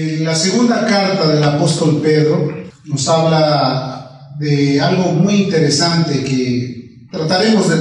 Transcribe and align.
Eh, 0.00 0.20
la 0.20 0.36
segunda 0.36 0.86
carta 0.86 1.26
del 1.26 1.42
apóstol 1.42 2.00
Pedro 2.00 2.54
nos 2.84 3.08
habla 3.08 4.30
de 4.38 4.80
algo 4.80 5.10
muy 5.10 5.42
interesante 5.42 6.22
que 6.22 7.08
trataremos 7.10 7.68
de, 7.68 7.78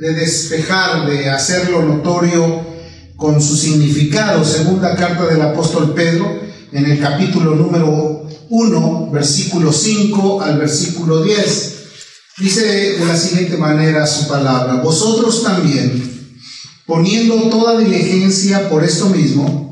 de 0.00 0.12
despejar, 0.12 1.08
de 1.08 1.30
hacerlo 1.30 1.84
notorio 1.84 2.66
con 3.14 3.40
su 3.40 3.56
significado. 3.56 4.44
Segunda 4.44 4.96
carta 4.96 5.26
del 5.26 5.40
apóstol 5.42 5.94
Pedro 5.94 6.40
en 6.72 6.90
el 6.90 6.98
capítulo 6.98 7.54
número 7.54 8.26
1, 8.50 9.10
versículo 9.12 9.72
5 9.72 10.42
al 10.42 10.58
versículo 10.58 11.22
10. 11.22 11.74
Dice 12.38 12.98
de 12.98 13.04
la 13.06 13.16
siguiente 13.16 13.56
manera 13.56 14.04
su 14.04 14.26
palabra, 14.26 14.82
vosotros 14.82 15.44
también, 15.44 16.32
poniendo 16.86 17.36
toda 17.50 17.78
diligencia 17.78 18.68
por 18.68 18.82
esto 18.82 19.10
mismo, 19.10 19.71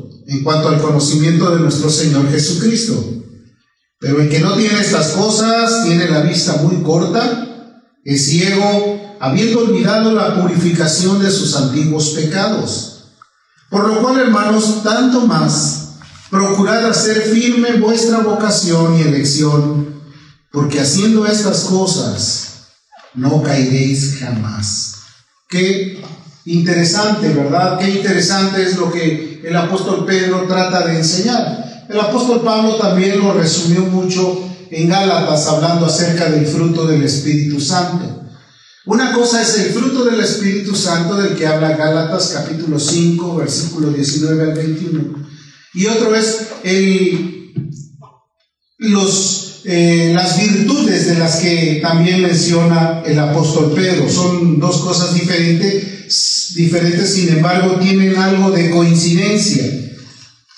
en 0.27 0.43
cuanto 0.43 0.69
al 0.69 0.81
conocimiento 0.81 1.55
de 1.55 1.61
nuestro 1.61 1.89
Señor 1.89 2.29
Jesucristo. 2.31 3.03
Pero 3.99 4.21
el 4.21 4.29
que 4.29 4.39
no 4.39 4.55
tiene 4.55 4.79
estas 4.79 5.09
cosas 5.09 5.83
tiene 5.85 6.09
la 6.09 6.21
vista 6.21 6.57
muy 6.57 6.81
corta, 6.81 7.47
es 8.03 8.25
ciego, 8.25 9.17
habiendo 9.19 9.59
olvidado 9.59 10.11
la 10.11 10.41
purificación 10.41 11.21
de 11.21 11.29
sus 11.29 11.55
antiguos 11.55 12.09
pecados. 12.09 13.05
Por 13.69 13.87
lo 13.87 14.01
cual, 14.01 14.19
hermanos, 14.19 14.83
tanto 14.83 15.27
más, 15.27 15.93
procurad 16.29 16.85
hacer 16.87 17.21
firme 17.21 17.73
vuestra 17.73 18.19
vocación 18.19 18.97
y 18.97 19.01
elección 19.01 20.01
porque 20.51 20.81
haciendo 20.81 21.25
estas 21.25 21.61
cosas 21.61 22.67
no 23.13 23.41
caeréis 23.41 24.17
jamás. 24.19 24.95
Qué 25.47 26.03
interesante, 26.45 27.29
¿verdad? 27.29 27.79
Qué 27.79 27.89
interesante 27.89 28.63
es 28.63 28.77
lo 28.77 28.91
que 28.91 29.41
el 29.43 29.55
apóstol 29.55 30.05
Pedro 30.05 30.45
trata 30.47 30.87
de 30.87 30.97
enseñar. 30.97 31.85
El 31.89 31.99
apóstol 31.99 32.41
Pablo 32.41 32.75
también 32.75 33.19
lo 33.19 33.33
resumió 33.33 33.81
mucho 33.81 34.47
en 34.69 34.89
Gálatas 34.89 35.47
hablando 35.47 35.85
acerca 35.85 36.29
del 36.29 36.45
fruto 36.45 36.87
del 36.87 37.03
Espíritu 37.03 37.59
Santo. 37.59 38.21
Una 38.85 39.13
cosa 39.13 39.41
es 39.41 39.59
el 39.59 39.73
fruto 39.73 40.05
del 40.05 40.19
Espíritu 40.21 40.75
Santo 40.75 41.15
del 41.15 41.35
que 41.35 41.45
habla 41.45 41.75
Gálatas 41.75 42.31
capítulo 42.33 42.79
5, 42.79 43.35
versículo 43.35 43.91
19 43.91 44.43
al 44.43 44.53
21. 44.53 45.27
Y 45.73 45.85
otro 45.85 46.15
es 46.15 46.47
el, 46.63 47.53
los 48.79 49.50
eh, 49.63 50.11
las 50.15 50.37
virtudes 50.37 51.07
de 51.07 51.19
las 51.19 51.35
que 51.35 51.79
también 51.81 52.21
menciona 52.21 53.03
el 53.05 53.19
apóstol 53.19 53.73
Pedro. 53.75 54.09
Son 54.09 54.59
dos 54.59 54.77
cosas 54.77 55.13
diferentes, 55.13 56.55
diferentes, 56.55 57.13
sin 57.13 57.29
embargo 57.29 57.77
tienen 57.79 58.15
algo 58.15 58.49
de 58.51 58.71
coincidencia. 58.71 59.63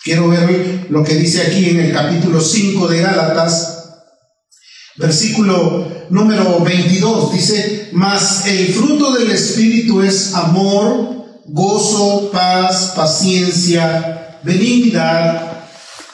Quiero 0.04 0.30
ver 0.30 0.88
lo 0.90 1.04
que 1.04 1.16
dice 1.16 1.42
aquí 1.42 1.70
en 1.70 1.80
el 1.80 1.94
capítulo 1.94 2.40
5 2.40 2.88
de 2.88 3.02
Gálatas, 3.02 3.80
versículo 4.96 6.06
número 6.10 6.60
22. 6.62 7.34
Dice, 7.34 7.90
mas 7.92 8.46
el 8.48 8.68
fruto 8.74 9.14
del 9.14 9.32
Espíritu 9.32 10.02
es 10.02 10.34
amor, 10.34 11.42
gozo, 11.46 12.32
paz, 12.32 12.94
paciencia, 12.96 14.40
benignidad 14.44 15.53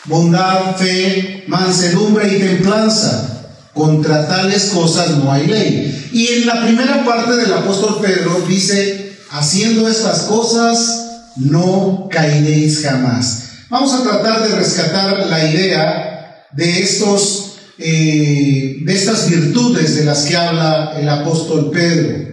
bondad, 0.10 0.76
fe, 0.76 1.46
mansedumbre 1.48 2.36
y 2.36 2.40
templanza. 2.40 3.36
Contra 3.74 4.28
tales 4.28 4.72
cosas 4.74 5.12
no 5.18 5.32
hay 5.32 5.48
ley. 5.48 6.10
Y 6.12 6.28
en 6.28 6.48
la 6.48 6.66
primera 6.66 7.06
parte 7.06 7.36
del 7.38 7.54
apóstol 7.54 8.00
Pedro 8.02 8.42
dice, 8.48 9.16
haciendo 9.30 9.88
estas 9.88 10.24
cosas 10.24 11.06
no 11.38 12.10
caeréis 12.12 12.82
jamás. 12.84 13.44
Vamos 13.70 13.94
a 13.94 14.04
tratar 14.04 14.48
de 14.48 14.56
rescatar 14.56 15.28
la 15.28 15.52
idea 15.52 16.46
de 16.52 16.82
estos, 16.82 17.54
eh, 17.78 18.78
de 18.82 18.94
estas 18.94 19.30
virtudes 19.30 19.96
de 19.96 20.06
las 20.06 20.24
que 20.26 20.36
habla 20.36 20.94
el 21.00 21.08
apóstol 21.08 21.70
Pedro. 21.72 22.28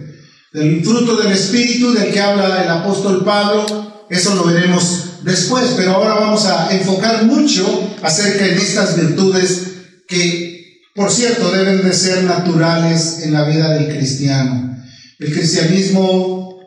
Del 0.51 0.83
fruto 0.83 1.17
del 1.17 1.31
Espíritu 1.31 1.93
del 1.93 2.11
que 2.11 2.19
habla 2.19 2.63
el 2.63 2.69
apóstol 2.69 3.23
Pablo, 3.23 4.05
eso 4.09 4.33
lo 4.33 4.45
veremos 4.45 5.06
después, 5.23 5.73
pero 5.75 5.93
ahora 5.93 6.15
vamos 6.15 6.45
a 6.45 6.71
enfocar 6.71 7.25
mucho 7.25 7.95
acerca 8.01 8.45
de 8.45 8.55
estas 8.55 8.95
virtudes 8.95 9.61
que, 10.07 10.81
por 10.95 11.11
cierto, 11.11 11.51
deben 11.51 11.83
de 11.83 11.93
ser 11.93 12.23
naturales 12.23 13.19
en 13.23 13.33
la 13.33 13.43
vida 13.43 13.69
del 13.75 13.95
cristiano. 13.95 14.77
El 15.19 15.33
cristianismo, 15.33 16.59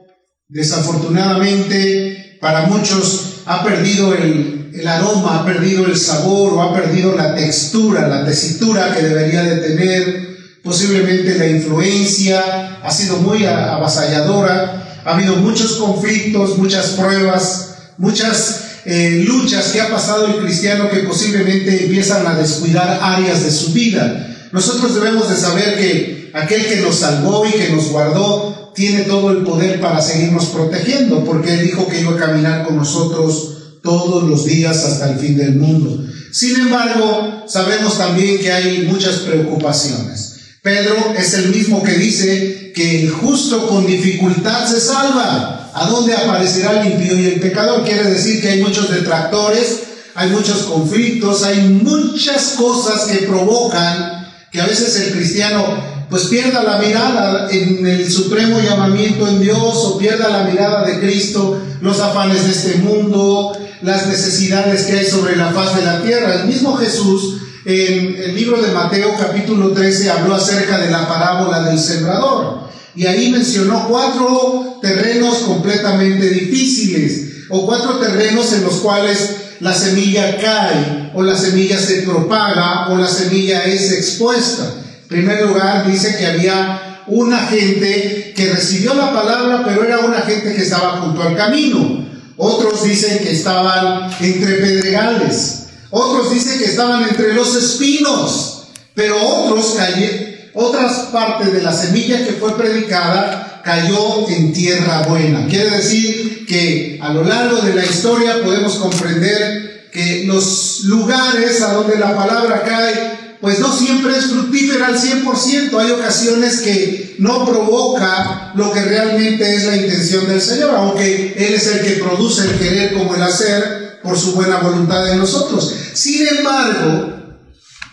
desafortunadamente, 0.48 2.38
para 2.40 2.66
muchos 2.66 3.42
ha 3.46 3.62
perdido 3.62 4.14
el, 4.14 4.72
aroma, 4.86 5.40
ha 5.40 5.44
perdido 5.44 5.86
el 5.86 5.96
sabor 5.96 6.54
o 6.54 6.62
ha 6.62 6.74
perdido 6.74 7.14
la 7.16 7.34
textura, 7.34 8.08
la 8.08 8.24
tesitura 8.24 8.94
que 8.94 9.02
debería 9.02 9.42
de 9.42 9.56
tener. 9.56 10.30
Posiblemente 10.62 11.36
la 11.36 11.46
influencia 11.46 12.80
ha 12.82 12.90
sido 12.90 13.16
muy 13.18 13.44
avasalladora, 13.46 15.00
ha 15.04 15.14
habido 15.14 15.36
muchos 15.36 15.76
conflictos, 15.76 16.58
muchas 16.58 16.90
pruebas, 16.90 17.69
muchas 18.00 18.80
eh, 18.86 19.24
luchas 19.26 19.68
que 19.68 19.80
ha 19.80 19.90
pasado 19.90 20.26
el 20.26 20.42
cristiano 20.42 20.88
que 20.90 21.00
posiblemente 21.00 21.84
empiezan 21.84 22.26
a 22.26 22.34
descuidar 22.34 22.98
áreas 23.02 23.44
de 23.44 23.50
su 23.50 23.72
vida. 23.72 24.48
Nosotros 24.52 24.94
debemos 24.94 25.28
de 25.28 25.36
saber 25.36 25.78
que 25.78 26.30
aquel 26.32 26.64
que 26.64 26.76
nos 26.76 26.96
salvó 26.96 27.46
y 27.46 27.52
que 27.52 27.70
nos 27.70 27.90
guardó 27.90 28.72
tiene 28.74 29.02
todo 29.02 29.30
el 29.30 29.44
poder 29.44 29.80
para 29.80 30.00
seguirnos 30.00 30.46
protegiendo, 30.46 31.24
porque 31.24 31.52
Él 31.52 31.66
dijo 31.66 31.86
que 31.88 32.00
iba 32.00 32.12
a 32.12 32.18
caminar 32.18 32.66
con 32.66 32.76
nosotros 32.76 33.78
todos 33.82 34.24
los 34.24 34.46
días 34.46 34.82
hasta 34.82 35.10
el 35.10 35.18
fin 35.18 35.36
del 35.36 35.56
mundo. 35.56 36.02
Sin 36.32 36.58
embargo, 36.58 37.44
sabemos 37.46 37.98
también 37.98 38.38
que 38.38 38.50
hay 38.50 38.82
muchas 38.90 39.16
preocupaciones. 39.16 40.38
Pedro 40.62 41.14
es 41.18 41.34
el 41.34 41.50
mismo 41.50 41.82
que 41.82 41.92
dice 41.92 42.72
que 42.74 43.02
el 43.02 43.10
justo 43.10 43.66
con 43.66 43.86
dificultad 43.86 44.66
se 44.66 44.80
salva. 44.80 45.59
¿A 45.74 45.86
dónde 45.86 46.14
aparecerá 46.14 46.80
el 46.80 46.92
impío 46.92 47.16
y 47.16 47.26
el 47.26 47.40
pecador? 47.40 47.84
Quiere 47.84 48.04
decir 48.04 48.40
que 48.40 48.48
hay 48.48 48.62
muchos 48.62 48.90
detractores, 48.90 49.80
hay 50.14 50.30
muchos 50.30 50.64
conflictos, 50.64 51.42
hay 51.44 51.60
muchas 51.60 52.54
cosas 52.58 53.02
que 53.02 53.26
provocan 53.26 54.28
que 54.50 54.60
a 54.60 54.66
veces 54.66 54.96
el 55.00 55.12
cristiano 55.12 55.64
pues 56.10 56.24
pierda 56.24 56.64
la 56.64 56.78
mirada 56.78 57.48
en 57.50 57.86
el 57.86 58.10
supremo 58.10 58.60
llamamiento 58.60 59.28
en 59.28 59.40
Dios 59.40 59.76
o 59.84 59.96
pierda 59.96 60.28
la 60.28 60.42
mirada 60.42 60.84
de 60.84 60.98
Cristo, 60.98 61.60
los 61.80 62.00
afanes 62.00 62.44
de 62.44 62.50
este 62.50 62.74
mundo, 62.78 63.56
las 63.82 64.08
necesidades 64.08 64.86
que 64.86 64.98
hay 64.98 65.06
sobre 65.06 65.36
la 65.36 65.52
faz 65.52 65.76
de 65.76 65.84
la 65.84 66.02
tierra. 66.02 66.34
El 66.34 66.48
mismo 66.48 66.76
Jesús 66.76 67.36
en 67.64 68.16
el 68.20 68.34
libro 68.34 68.60
de 68.60 68.72
Mateo 68.72 69.14
capítulo 69.16 69.70
13 69.70 70.10
habló 70.10 70.34
acerca 70.34 70.78
de 70.78 70.90
la 70.90 71.06
parábola 71.06 71.62
del 71.62 71.78
sembrador. 71.78 72.69
Y 72.94 73.06
ahí 73.06 73.30
mencionó 73.30 73.86
cuatro 73.88 74.78
terrenos 74.82 75.38
completamente 75.38 76.28
difíciles, 76.28 77.46
o 77.48 77.66
cuatro 77.66 77.98
terrenos 77.98 78.52
en 78.52 78.64
los 78.64 78.74
cuales 78.76 79.36
la 79.60 79.74
semilla 79.74 80.36
cae, 80.38 81.10
o 81.14 81.22
la 81.22 81.36
semilla 81.36 81.78
se 81.78 82.02
propaga, 82.02 82.88
o 82.88 82.96
la 82.96 83.06
semilla 83.06 83.64
es 83.64 83.92
expuesta. 83.92 84.74
En 85.02 85.08
primer 85.08 85.46
lugar, 85.46 85.90
dice 85.90 86.16
que 86.18 86.26
había 86.26 87.02
una 87.06 87.38
gente 87.46 88.32
que 88.34 88.52
recibió 88.52 88.94
la 88.94 89.12
palabra, 89.12 89.62
pero 89.64 89.84
era 89.84 89.98
una 89.98 90.20
gente 90.22 90.54
que 90.54 90.62
estaba 90.62 91.00
junto 91.00 91.22
al 91.22 91.36
camino. 91.36 92.06
Otros 92.36 92.84
dicen 92.84 93.18
que 93.18 93.32
estaban 93.32 94.10
entre 94.20 94.54
pedregales. 94.54 95.66
Otros 95.90 96.32
dicen 96.32 96.58
que 96.58 96.66
estaban 96.66 97.02
entre 97.02 97.34
los 97.34 97.54
espinos. 97.54 98.62
Pero 98.94 99.16
otros 99.22 99.74
cayeron 99.76 100.29
otras 100.54 101.08
partes 101.12 101.52
de 101.52 101.62
la 101.62 101.72
semilla 101.72 102.24
que 102.24 102.32
fue 102.32 102.56
predicada 102.56 103.60
cayó 103.64 104.28
en 104.28 104.52
tierra 104.52 105.02
buena. 105.02 105.46
Quiere 105.46 105.70
decir 105.70 106.46
que 106.46 106.98
a 107.02 107.12
lo 107.12 107.24
largo 107.24 107.58
de 107.58 107.74
la 107.74 107.84
historia 107.84 108.42
podemos 108.42 108.76
comprender 108.76 109.88
que 109.92 110.24
los 110.26 110.80
lugares 110.84 111.60
a 111.62 111.74
donde 111.74 111.98
la 111.98 112.14
palabra 112.14 112.62
cae, 112.62 113.36
pues 113.40 113.58
no 113.58 113.72
siempre 113.72 114.16
es 114.16 114.26
fructífera 114.26 114.88
al 114.88 114.98
100%. 114.98 115.78
Hay 115.78 115.90
ocasiones 115.92 116.60
que 116.60 117.16
no 117.18 117.44
provoca 117.44 118.52
lo 118.54 118.72
que 118.72 118.82
realmente 118.82 119.54
es 119.54 119.64
la 119.64 119.76
intención 119.76 120.26
del 120.28 120.40
Señor, 120.40 120.70
aunque 120.76 121.34
Él 121.36 121.54
es 121.54 121.66
el 121.66 121.80
que 121.80 122.02
produce 122.02 122.42
el 122.44 122.58
querer 122.58 122.94
como 122.94 123.14
el 123.14 123.22
hacer, 123.22 123.80
por 124.02 124.18
su 124.18 124.32
buena 124.32 124.58
voluntad 124.58 125.10
en 125.12 125.18
nosotros. 125.18 125.74
Sin 125.92 126.26
embargo, 126.26 127.12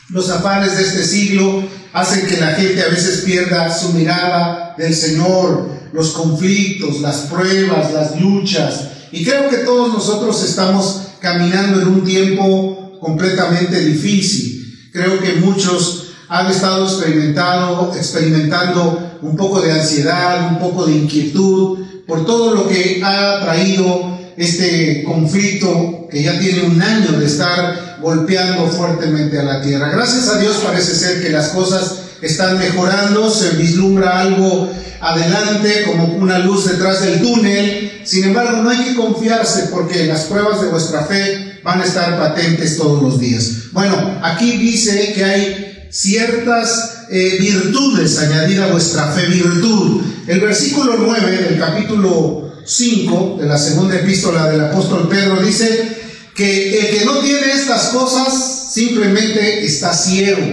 los 0.09 0.29
afanes 0.29 0.77
de 0.77 0.83
este 0.83 1.03
siglo 1.03 1.63
hacen 1.97 2.27
que 2.27 2.37
la 2.37 2.51
gente 2.51 2.83
a 2.83 2.89
veces 2.89 3.23
pierda 3.25 3.73
su 3.73 3.93
mirada 3.93 4.75
del 4.77 4.93
Señor, 4.93 5.67
los 5.93 6.11
conflictos, 6.11 7.01
las 7.01 7.21
pruebas, 7.21 7.91
las 7.91 8.21
luchas. 8.21 8.89
Y 9.11 9.23
creo 9.25 9.49
que 9.49 9.57
todos 9.57 9.91
nosotros 9.91 10.43
estamos 10.43 11.01
caminando 11.19 11.81
en 11.81 11.87
un 11.87 12.03
tiempo 12.03 12.99
completamente 13.01 13.79
difícil. 13.79 14.89
Creo 14.93 15.19
que 15.19 15.33
muchos 15.33 16.09
han 16.29 16.45
estado 16.51 16.85
experimentando, 16.85 17.91
experimentando 17.95 19.17
un 19.23 19.35
poco 19.35 19.61
de 19.61 19.71
ansiedad, 19.71 20.51
un 20.51 20.59
poco 20.59 20.85
de 20.85 20.97
inquietud 20.97 21.79
por 22.05 22.27
todo 22.27 22.53
lo 22.53 22.67
que 22.67 23.01
ha 23.03 23.41
traído 23.43 24.19
este 24.37 25.03
conflicto 25.03 26.07
que 26.11 26.21
ya 26.21 26.39
tiene 26.39 26.61
un 26.61 26.79
año 26.79 27.13
de 27.13 27.25
estar 27.25 27.86
golpeando 28.01 28.67
fuertemente 28.67 29.39
a 29.39 29.43
la 29.43 29.61
tierra. 29.61 29.89
Gracias 29.89 30.27
a 30.27 30.39
Dios 30.39 30.57
parece 30.65 30.95
ser 30.95 31.21
que 31.21 31.29
las 31.29 31.49
cosas 31.49 31.95
están 32.21 32.57
mejorando, 32.57 33.29
se 33.29 33.51
vislumbra 33.51 34.19
algo 34.19 34.69
adelante 34.99 35.83
como 35.85 36.05
una 36.15 36.39
luz 36.39 36.65
detrás 36.65 37.01
del 37.01 37.21
túnel. 37.21 38.01
Sin 38.03 38.23
embargo, 38.25 38.63
no 38.63 38.69
hay 38.69 38.83
que 38.83 38.95
confiarse 38.95 39.69
porque 39.71 40.05
las 40.05 40.21
pruebas 40.21 40.61
de 40.61 40.67
vuestra 40.67 41.05
fe 41.05 41.59
van 41.63 41.81
a 41.81 41.85
estar 41.85 42.17
patentes 42.17 42.77
todos 42.77 43.01
los 43.01 43.19
días. 43.19 43.71
Bueno, 43.71 44.19
aquí 44.23 44.57
dice 44.57 45.13
que 45.13 45.23
hay 45.23 45.87
ciertas 45.89 47.05
eh, 47.09 47.37
virtudes 47.39 48.17
añadida 48.19 48.65
a 48.65 48.71
vuestra 48.71 49.11
fe, 49.11 49.25
virtud. 49.27 50.01
El 50.27 50.41
versículo 50.41 50.95
9 50.97 51.37
del 51.37 51.59
capítulo 51.59 52.53
5 52.65 53.37
de 53.39 53.47
la 53.47 53.57
segunda 53.57 53.95
epístola 53.95 54.49
del 54.49 54.61
apóstol 54.61 55.07
Pedro 55.09 55.41
dice 55.41 55.96
que 56.37 56.79
el 56.79 56.97
que 56.97 57.05
no 57.05 57.17
tiene 57.19 57.51
estas 57.51 57.87
cosas 57.87 58.71
simplemente 58.71 59.65
está 59.65 59.91
ciego. 59.91 60.45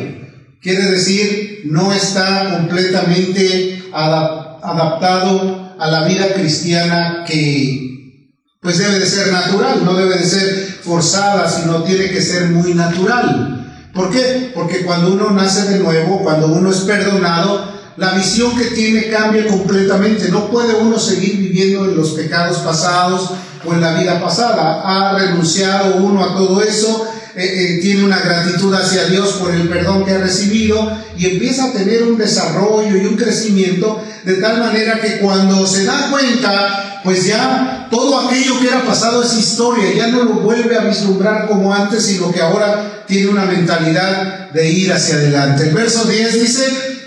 Quiere 0.61 0.91
decir, 0.91 1.65
no 1.67 1.93
está 1.93 2.57
completamente 2.57 3.85
adaptado 3.93 5.77
a 5.79 5.91
la 5.91 6.09
vida 6.09 6.33
cristiana 6.33 7.25
que 7.27 8.31
pues 8.61 8.79
debe 8.79 8.99
de 8.99 9.05
ser 9.05 9.31
natural, 9.31 9.85
no 9.85 9.93
debe 9.93 10.17
de 10.17 10.25
ser 10.25 10.79
forzada, 10.83 11.51
sino 11.51 11.83
tiene 11.83 12.09
que 12.09 12.23
ser 12.23 12.47
muy 12.47 12.73
natural. 12.73 13.91
¿Por 13.93 14.11
qué? 14.11 14.53
Porque 14.55 14.87
cuando 14.87 15.13
uno 15.13 15.31
nace 15.33 15.71
de 15.71 15.81
nuevo, 15.81 16.23
cuando 16.23 16.47
uno 16.47 16.71
es 16.71 16.79
perdonado, 16.79 17.75
la 17.99 18.15
visión 18.15 18.57
que 18.57 18.65
tiene 18.67 19.11
cambia 19.11 19.47
completamente. 19.47 20.31
No 20.31 20.51
puede 20.51 20.77
uno 20.77 20.99
seguir 20.99 21.37
viviendo 21.37 21.85
en 21.85 21.95
los 21.95 22.13
pecados 22.13 22.57
pasados 22.59 23.33
o 23.67 23.73
en 23.73 23.81
la 23.81 23.95
vida 23.95 24.21
pasada. 24.21 24.83
Ha 24.85 25.19
renunciado 25.19 25.97
uno 25.97 26.25
a 26.25 26.35
todo 26.35 26.63
eso, 26.63 27.07
eh, 27.35 27.45
eh, 27.45 27.79
tiene 27.83 28.05
una 28.05 28.21
gratitud 28.21 28.73
hacia 28.75 29.05
Dios 29.07 29.35
por 29.35 29.53
el 29.53 29.69
perdón 29.69 30.05
que 30.05 30.13
ha 30.13 30.19
recibido 30.19 30.97
y 31.17 31.27
empieza 31.27 31.65
a 31.65 31.73
tener 31.73 32.05
un 32.05 32.17
desarrollo 32.17 32.97
y 32.97 33.07
un 33.07 33.17
crecimiento 33.17 34.03
de 34.25 34.35
tal 34.35 34.59
manera 34.59 35.01
que 35.01 35.19
cuando 35.19 35.67
se 35.67 35.85
da 35.85 36.11
cuenta, 36.11 37.01
pues 37.03 37.27
ya 37.27 37.89
todo 37.91 38.21
aquello 38.21 38.59
que 38.61 38.69
era 38.69 38.85
pasado 38.85 39.23
es 39.23 39.35
historia, 39.35 39.93
ya 39.95 40.09
no 40.09 40.25
lo 40.25 40.35
vuelve 40.35 40.77
a 40.77 40.85
vislumbrar 40.85 41.47
como 41.49 41.75
antes, 41.75 42.05
sino 42.05 42.33
que 42.33 42.41
ahora 42.41 43.05
tiene 43.07 43.29
una 43.29 43.45
mentalidad 43.45 44.51
de 44.51 44.71
ir 44.71 44.93
hacia 44.93 45.17
adelante. 45.17 45.65
El 45.65 45.75
verso 45.75 46.05
10 46.05 46.41
dice, 46.41 46.65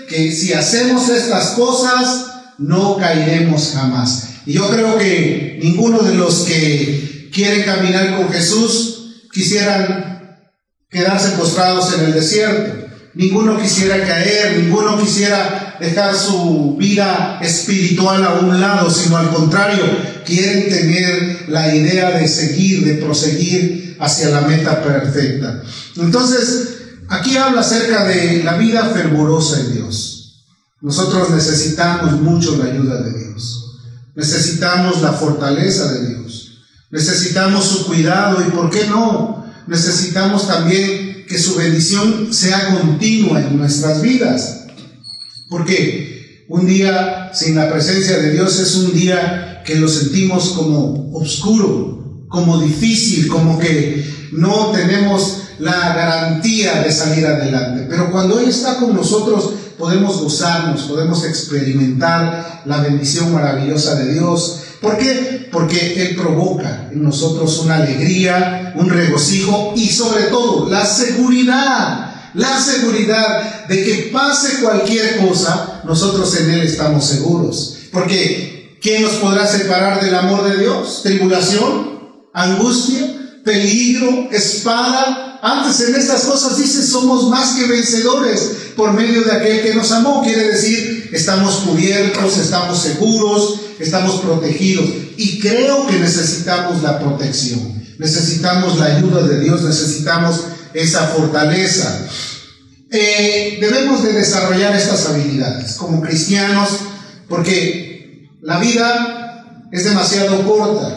que 0.08 0.32
si 0.32 0.52
hacemos 0.52 1.08
estas 1.08 1.50
cosas, 1.50 2.26
no 2.56 2.96
caeremos 2.96 3.72
jamás. 3.74 4.24
Y 4.48 4.54
yo 4.54 4.68
creo 4.68 4.96
que 4.96 5.60
ninguno 5.62 6.02
de 6.02 6.14
los 6.14 6.40
que 6.40 7.30
quieren 7.32 7.64
caminar 7.64 8.16
con 8.16 8.30
Jesús 8.30 9.26
quisieran 9.30 10.40
quedarse 10.88 11.36
postrados 11.36 11.94
en 11.94 12.06
el 12.06 12.14
desierto. 12.14 12.88
Ninguno 13.14 13.60
quisiera 13.60 14.02
caer, 14.06 14.58
ninguno 14.58 14.98
quisiera 14.98 15.76
dejar 15.78 16.14
su 16.16 16.76
vida 16.78 17.38
espiritual 17.42 18.24
a 18.24 18.40
un 18.40 18.60
lado, 18.60 18.90
sino 18.90 19.18
al 19.18 19.30
contrario, 19.30 19.84
quieren 20.24 20.68
tener 20.68 21.44
la 21.48 21.72
idea 21.74 22.18
de 22.18 22.26
seguir, 22.26 22.84
de 22.84 22.94
proseguir 22.94 23.96
hacia 24.00 24.30
la 24.30 24.40
meta 24.40 24.82
perfecta. 24.82 25.62
Entonces, 25.96 26.78
Aquí 27.08 27.36
habla 27.38 27.62
acerca 27.62 28.04
de 28.04 28.42
la 28.44 28.56
vida 28.58 28.84
fervorosa 28.90 29.60
en 29.60 29.74
Dios. 29.74 30.44
Nosotros 30.82 31.30
necesitamos 31.30 32.20
mucho 32.20 32.56
la 32.56 32.66
ayuda 32.66 33.00
de 33.02 33.18
Dios. 33.18 33.57
Necesitamos 34.18 35.00
la 35.00 35.12
fortaleza 35.12 35.92
de 35.92 36.08
Dios. 36.08 36.58
Necesitamos 36.90 37.64
su 37.64 37.86
cuidado 37.86 38.44
y, 38.44 38.50
¿por 38.50 38.68
qué 38.68 38.84
no? 38.88 39.46
Necesitamos 39.68 40.48
también 40.48 41.24
que 41.28 41.38
su 41.38 41.54
bendición 41.54 42.34
sea 42.34 42.80
continua 42.80 43.40
en 43.40 43.56
nuestras 43.56 44.02
vidas. 44.02 44.64
Porque 45.48 46.44
un 46.48 46.66
día 46.66 47.30
sin 47.32 47.54
la 47.54 47.70
presencia 47.70 48.18
de 48.18 48.32
Dios 48.32 48.58
es 48.58 48.74
un 48.74 48.92
día 48.92 49.62
que 49.64 49.76
lo 49.76 49.86
sentimos 49.86 50.48
como 50.48 51.12
oscuro, 51.16 52.26
como 52.28 52.60
difícil, 52.60 53.28
como 53.28 53.56
que 53.56 54.04
no 54.32 54.72
tenemos 54.72 55.42
la 55.60 55.94
garantía 55.94 56.82
de 56.82 56.90
salir 56.90 57.24
adelante. 57.24 57.86
Pero 57.88 58.10
cuando 58.10 58.40
Él 58.40 58.48
está 58.48 58.78
con 58.78 58.96
nosotros, 58.96 59.52
podemos 59.78 60.20
gozarnos, 60.20 60.82
podemos 60.82 61.24
experimentar 61.24 62.62
la 62.64 62.80
bendición 62.80 63.32
maravillosa 63.32 63.94
de 63.94 64.12
Dios. 64.12 64.60
¿Por 64.80 64.98
qué? 64.98 65.48
Porque 65.50 66.02
Él 66.02 66.16
provoca 66.16 66.88
en 66.92 67.02
nosotros 67.02 67.58
una 67.60 67.76
alegría, 67.76 68.72
un 68.76 68.90
regocijo 68.90 69.72
y 69.76 69.88
sobre 69.88 70.24
todo 70.24 70.68
la 70.68 70.84
seguridad. 70.84 72.04
La 72.34 72.60
seguridad 72.60 73.66
de 73.66 73.84
que 73.84 74.10
pase 74.12 74.60
cualquier 74.62 75.26
cosa, 75.26 75.80
nosotros 75.84 76.36
en 76.36 76.50
Él 76.50 76.60
estamos 76.60 77.04
seguros. 77.04 77.78
Porque 77.90 78.78
¿quién 78.82 79.02
nos 79.02 79.14
podrá 79.14 79.46
separar 79.46 80.04
del 80.04 80.14
amor 80.14 80.48
de 80.48 80.60
Dios? 80.60 81.00
¿Tribulación? 81.02 82.26
¿Angustia? 82.34 83.40
¿Peligro? 83.44 84.28
¿Espada? 84.30 85.27
Antes 85.40 85.88
en 85.88 85.94
estas 85.94 86.22
cosas 86.22 86.56
dice, 86.56 86.82
somos 86.82 87.28
más 87.28 87.54
que 87.54 87.66
vencedores 87.66 88.50
por 88.76 88.92
medio 88.92 89.22
de 89.22 89.32
aquel 89.32 89.62
que 89.62 89.74
nos 89.74 89.92
amó. 89.92 90.22
Quiere 90.22 90.48
decir, 90.48 91.10
estamos 91.12 91.56
cubiertos, 91.56 92.38
estamos 92.38 92.78
seguros, 92.78 93.60
estamos 93.78 94.20
protegidos. 94.20 94.86
Y 95.16 95.38
creo 95.38 95.86
que 95.86 95.98
necesitamos 95.98 96.82
la 96.82 96.98
protección. 96.98 97.78
Necesitamos 97.98 98.78
la 98.78 98.96
ayuda 98.96 99.22
de 99.26 99.40
Dios, 99.40 99.62
necesitamos 99.62 100.40
esa 100.74 101.06
fortaleza. 101.08 102.06
Eh, 102.90 103.58
debemos 103.60 104.02
de 104.02 104.12
desarrollar 104.14 104.74
estas 104.74 105.06
habilidades 105.06 105.74
como 105.74 106.00
cristianos 106.00 106.70
porque 107.28 108.30
la 108.40 108.58
vida 108.58 109.68
es 109.70 109.84
demasiado 109.84 110.42
corta. 110.42 110.96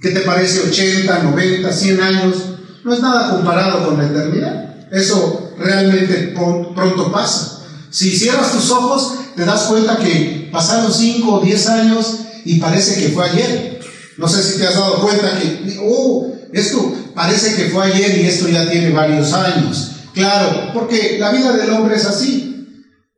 ¿Qué 0.00 0.10
te 0.10 0.20
parece 0.20 0.60
80, 0.60 1.22
90, 1.22 1.72
100 1.72 2.00
años? 2.00 2.34
No 2.84 2.94
es 2.94 3.00
nada 3.00 3.30
comparado 3.30 3.86
con 3.86 3.98
la 3.98 4.06
eternidad. 4.06 4.74
Eso 4.90 5.52
realmente 5.58 6.34
pronto 6.74 7.12
pasa. 7.12 7.62
Si 7.90 8.16
cierras 8.16 8.52
tus 8.52 8.70
ojos, 8.70 9.14
te 9.36 9.44
das 9.44 9.62
cuenta 9.62 9.96
que 9.98 10.48
pasaron 10.52 10.92
5 10.92 11.32
o 11.32 11.40
10 11.40 11.68
años 11.68 12.18
y 12.44 12.58
parece 12.58 13.00
que 13.00 13.10
fue 13.10 13.28
ayer. 13.28 13.80
No 14.16 14.28
sé 14.28 14.42
si 14.42 14.58
te 14.58 14.66
has 14.66 14.74
dado 14.74 15.00
cuenta 15.00 15.38
que, 15.38 15.78
oh, 15.82 16.32
esto 16.52 16.92
parece 17.14 17.54
que 17.54 17.70
fue 17.70 17.86
ayer 17.86 18.18
y 18.18 18.26
esto 18.26 18.48
ya 18.48 18.68
tiene 18.68 18.90
varios 18.90 19.32
años. 19.32 19.92
Claro, 20.12 20.70
porque 20.74 21.16
la 21.18 21.30
vida 21.30 21.52
del 21.52 21.70
hombre 21.70 21.96
es 21.96 22.04
así. 22.04 22.49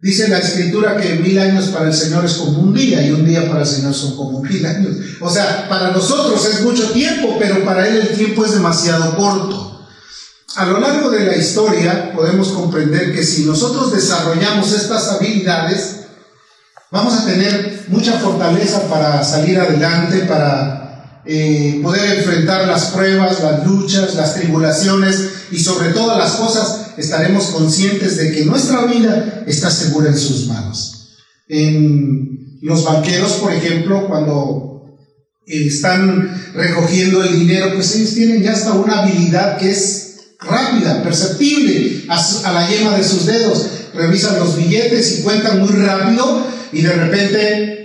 Dice 0.02 0.26
la 0.26 0.38
escritura 0.38 0.96
que 0.96 1.14
mil 1.14 1.38
años 1.38 1.66
para 1.66 1.86
el 1.86 1.94
Señor 1.94 2.24
es 2.24 2.32
como 2.32 2.58
un 2.58 2.74
día 2.74 3.06
y 3.06 3.12
un 3.12 3.24
día 3.24 3.48
para 3.48 3.60
el 3.60 3.66
Señor 3.68 3.94
son 3.94 4.16
como 4.16 4.42
mil 4.42 4.66
años. 4.66 4.96
O 5.20 5.30
sea, 5.30 5.68
para 5.68 5.92
nosotros 5.92 6.44
es 6.44 6.62
mucho 6.62 6.90
tiempo, 6.90 7.36
pero 7.38 7.64
para 7.64 7.86
Él 7.86 7.98
el 7.98 8.16
tiempo 8.16 8.44
es 8.44 8.50
demasiado 8.50 9.16
corto. 9.16 9.86
A 10.56 10.66
lo 10.66 10.80
largo 10.80 11.08
de 11.08 11.24
la 11.24 11.36
historia 11.36 12.12
podemos 12.12 12.48
comprender 12.48 13.14
que 13.14 13.22
si 13.22 13.44
nosotros 13.44 13.92
desarrollamos 13.92 14.72
estas 14.72 15.08
habilidades, 15.08 16.00
vamos 16.90 17.14
a 17.14 17.24
tener 17.24 17.84
mucha 17.86 18.18
fortaleza 18.18 18.88
para 18.88 19.22
salir 19.22 19.60
adelante, 19.60 20.24
para 20.24 21.22
eh, 21.24 21.78
poder 21.80 22.18
enfrentar 22.18 22.66
las 22.66 22.86
pruebas, 22.86 23.40
las 23.40 23.64
luchas, 23.64 24.16
las 24.16 24.34
tribulaciones 24.34 25.30
y 25.52 25.60
sobre 25.60 25.90
todas 25.90 26.18
las 26.18 26.32
cosas 26.32 26.81
estaremos 26.96 27.46
conscientes 27.46 28.16
de 28.16 28.32
que 28.32 28.44
nuestra 28.44 28.86
vida 28.86 29.44
está 29.46 29.70
segura 29.70 30.08
en 30.08 30.18
sus 30.18 30.46
manos. 30.46 31.16
En 31.48 32.58
los 32.62 32.84
banqueros, 32.84 33.32
por 33.32 33.52
ejemplo, 33.52 34.06
cuando 34.08 34.72
están 35.46 36.52
recogiendo 36.54 37.22
el 37.22 37.40
dinero, 37.40 37.74
pues 37.74 37.94
ellos 37.96 38.14
tienen 38.14 38.42
ya 38.42 38.52
hasta 38.52 38.72
una 38.72 39.02
habilidad 39.02 39.58
que 39.58 39.70
es 39.70 40.12
rápida, 40.40 41.02
perceptible 41.02 42.04
a, 42.08 42.52
la 42.52 42.68
yema 42.68 42.96
de 42.96 43.04
sus 43.04 43.26
dedos. 43.26 43.66
Revisan 43.94 44.38
los 44.38 44.56
billetes 44.56 45.18
y 45.18 45.22
cuentan 45.22 45.60
muy 45.60 45.68
rápido 45.68 46.46
y 46.72 46.82
de 46.82 46.92
repente 46.92 47.82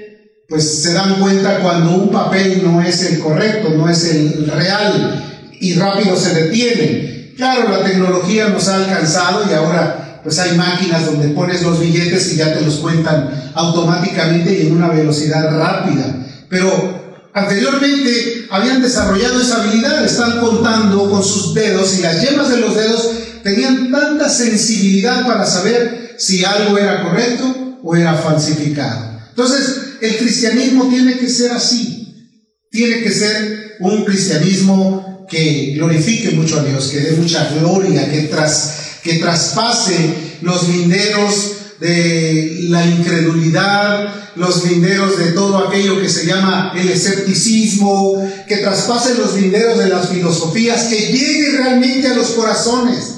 pues 0.48 0.82
se 0.82 0.94
dan 0.94 1.20
cuenta 1.20 1.60
cuando 1.60 1.96
un 1.96 2.10
papel 2.10 2.62
no 2.64 2.82
es 2.82 3.04
el 3.04 3.20
correcto, 3.20 3.70
no 3.72 3.90
es 3.90 4.06
el 4.06 4.48
real 4.48 5.52
y 5.60 5.74
rápido 5.74 6.16
se 6.16 6.34
detienen. 6.34 7.17
Claro, 7.38 7.70
la 7.70 7.84
tecnología 7.84 8.50
nos 8.50 8.68
ha 8.68 8.78
alcanzado 8.78 9.46
y 9.48 9.54
ahora 9.54 10.22
pues 10.24 10.40
hay 10.40 10.58
máquinas 10.58 11.06
donde 11.06 11.30
pones 11.30 11.62
los 11.62 11.80
billetes 11.80 12.34
y 12.34 12.38
ya 12.38 12.54
te 12.54 12.62
los 12.62 12.78
cuentan 12.78 13.52
automáticamente 13.54 14.58
y 14.58 14.68
en 14.68 14.74
una 14.74 14.90
velocidad 14.90 15.56
rápida. 15.56 16.26
Pero 16.50 17.30
anteriormente 17.34 18.48
habían 18.50 18.82
desarrollado 18.82 19.40
esa 19.40 19.62
habilidad, 19.62 20.04
están 20.04 20.42
contando 20.42 21.10
con 21.10 21.24
sus 21.24 21.54
dedos 21.54 21.98
y 22.00 22.02
las 22.02 22.22
yemas 22.22 22.50
de 22.50 22.58
los 22.58 22.76
dedos 22.76 23.12
tenían 23.44 23.92
tanta 23.92 24.28
sensibilidad 24.30 25.26
para 25.28 25.46
saber 25.46 26.16
si 26.18 26.44
algo 26.44 26.78
era 26.78 27.04
correcto 27.04 27.80
o 27.84 27.96
era 27.96 28.16
falsificado. 28.16 29.20
Entonces, 29.30 29.98
el 30.02 30.18
cristianismo 30.18 30.88
tiene 30.90 31.20
que 31.20 31.30
ser 31.30 31.52
así, 31.52 32.34
tiene 32.72 33.04
que 33.04 33.12
ser 33.12 33.78
un 33.80 34.04
cristianismo 34.04 35.17
que 35.30 35.74
glorifique 35.76 36.32
mucho 36.32 36.60
a 36.60 36.64
Dios, 36.64 36.88
que 36.88 37.00
dé 37.00 37.12
mucha 37.14 37.50
gloria, 37.60 38.10
que, 38.10 38.24
tras, 38.24 39.00
que 39.04 39.16
traspase 39.16 40.38
los 40.42 40.68
linderos 40.70 41.54
de 41.80 42.58
la 42.70 42.86
incredulidad, 42.86 44.32
los 44.36 44.66
linderos 44.66 45.18
de 45.18 45.32
todo 45.32 45.68
aquello 45.68 46.00
que 46.00 46.10
se 46.10 46.26
llama 46.26 46.74
el 46.76 46.90
escepticismo, 46.90 48.30
que 48.48 48.58
traspase 48.58 49.16
los 49.16 49.36
linderos 49.36 49.78
de 49.78 49.90
las 49.90 50.10
filosofías, 50.10 50.86
que 50.86 51.12
llegue 51.12 51.58
realmente 51.58 52.08
a 52.08 52.14
los 52.14 52.30
corazones, 52.32 53.16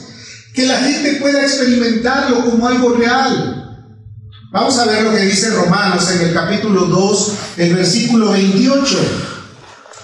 que 0.53 0.65
la 0.65 0.77
gente 0.81 1.13
pueda 1.13 1.43
experimentarlo 1.43 2.43
como 2.45 2.67
algo 2.67 2.95
real. 2.95 3.55
Vamos 4.51 4.79
a 4.79 4.85
ver 4.85 5.03
lo 5.03 5.11
que 5.11 5.25
dice 5.25 5.51
Romanos 5.51 6.09
en 6.11 6.27
el 6.27 6.33
capítulo 6.33 6.85
2, 6.85 7.33
el 7.57 7.75
versículo 7.75 8.31
28. 8.31 8.97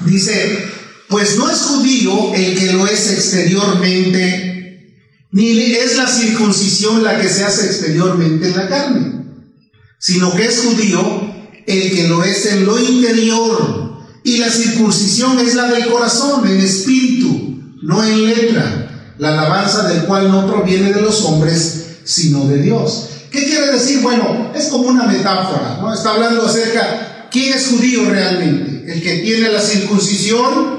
Dice, 0.01 0.74
pues 1.07 1.37
no 1.37 1.49
es 1.49 1.59
judío 1.59 2.33
el 2.33 2.57
que 2.57 2.73
lo 2.73 2.87
es 2.87 3.11
exteriormente, 3.11 4.95
ni 5.31 5.51
es 5.73 5.97
la 5.97 6.07
circuncisión 6.07 7.03
la 7.03 7.19
que 7.19 7.29
se 7.29 7.43
hace 7.43 7.65
exteriormente 7.65 8.47
en 8.47 8.57
la 8.57 8.69
carne, 8.69 9.25
sino 9.99 10.33
que 10.35 10.45
es 10.45 10.61
judío 10.61 11.35
el 11.67 11.91
que 11.91 12.07
lo 12.07 12.23
es 12.23 12.45
en 12.45 12.65
lo 12.65 12.79
interior, 12.79 13.85
y 14.23 14.37
la 14.37 14.49
circuncisión 14.49 15.39
es 15.39 15.55
la 15.55 15.67
del 15.67 15.87
corazón, 15.87 16.47
en 16.47 16.59
espíritu, 16.59 17.59
no 17.83 18.03
en 18.03 18.25
letra, 18.25 19.13
la 19.19 19.29
alabanza 19.29 19.87
del 19.87 20.05
cual 20.05 20.31
no 20.31 20.47
proviene 20.47 20.91
de 20.91 21.01
los 21.01 21.21
hombres, 21.23 21.85
sino 22.03 22.45
de 22.47 22.61
Dios. 22.61 23.09
¿Qué 23.31 23.45
quiere 23.45 23.71
decir? 23.71 23.99
Bueno, 24.01 24.51
es 24.55 24.65
como 24.65 24.87
una 24.87 25.03
metáfora, 25.03 25.77
¿no? 25.79 25.93
Está 25.93 26.11
hablando 26.11 26.45
acerca, 26.45 27.27
¿quién 27.29 27.53
es 27.53 27.67
judío 27.67 28.09
realmente? 28.09 28.91
¿El 28.91 29.01
que 29.01 29.17
tiene 29.19 29.51
la 29.51 29.61
circuncisión 29.61 30.74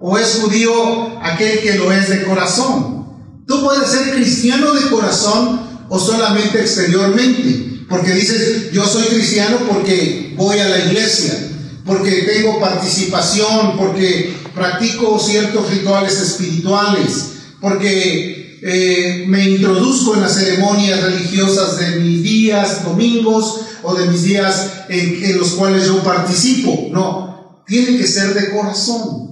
¿O 0.00 0.16
es 0.16 0.40
judío 0.40 1.18
aquel 1.22 1.60
que 1.60 1.74
lo 1.74 1.92
es 1.92 2.08
de 2.08 2.22
corazón? 2.22 3.06
Tú 3.46 3.64
puedes 3.64 3.88
ser 3.90 4.14
cristiano 4.14 4.72
de 4.72 4.90
corazón 4.90 5.60
o 5.88 5.98
solamente 5.98 6.60
exteriormente. 6.60 7.86
Porque 7.88 8.12
dices, 8.12 8.70
yo 8.72 8.86
soy 8.86 9.06
cristiano 9.06 9.56
porque 9.66 10.34
voy 10.36 10.58
a 10.58 10.68
la 10.68 10.78
iglesia, 10.84 11.34
porque 11.86 12.22
tengo 12.22 12.60
participación, 12.60 13.78
porque 13.78 14.34
practico 14.54 15.18
ciertos 15.18 15.70
rituales 15.70 16.20
espirituales, 16.20 17.30
porque 17.60 18.58
eh, 18.62 19.24
me 19.26 19.48
introduzco 19.48 20.14
en 20.14 20.20
las 20.20 20.34
ceremonias 20.34 21.02
religiosas 21.02 21.78
de 21.78 22.00
mis 22.00 22.22
días, 22.22 22.84
domingos 22.84 23.60
o 23.82 23.94
de 23.94 24.06
mis 24.06 24.22
días 24.22 24.70
en 24.90 25.38
los 25.38 25.52
cuales 25.52 25.86
yo 25.86 26.02
participo. 26.02 26.88
No, 26.92 27.62
tiene 27.66 27.96
que 27.96 28.06
ser 28.06 28.34
de 28.34 28.50
corazón. 28.50 29.27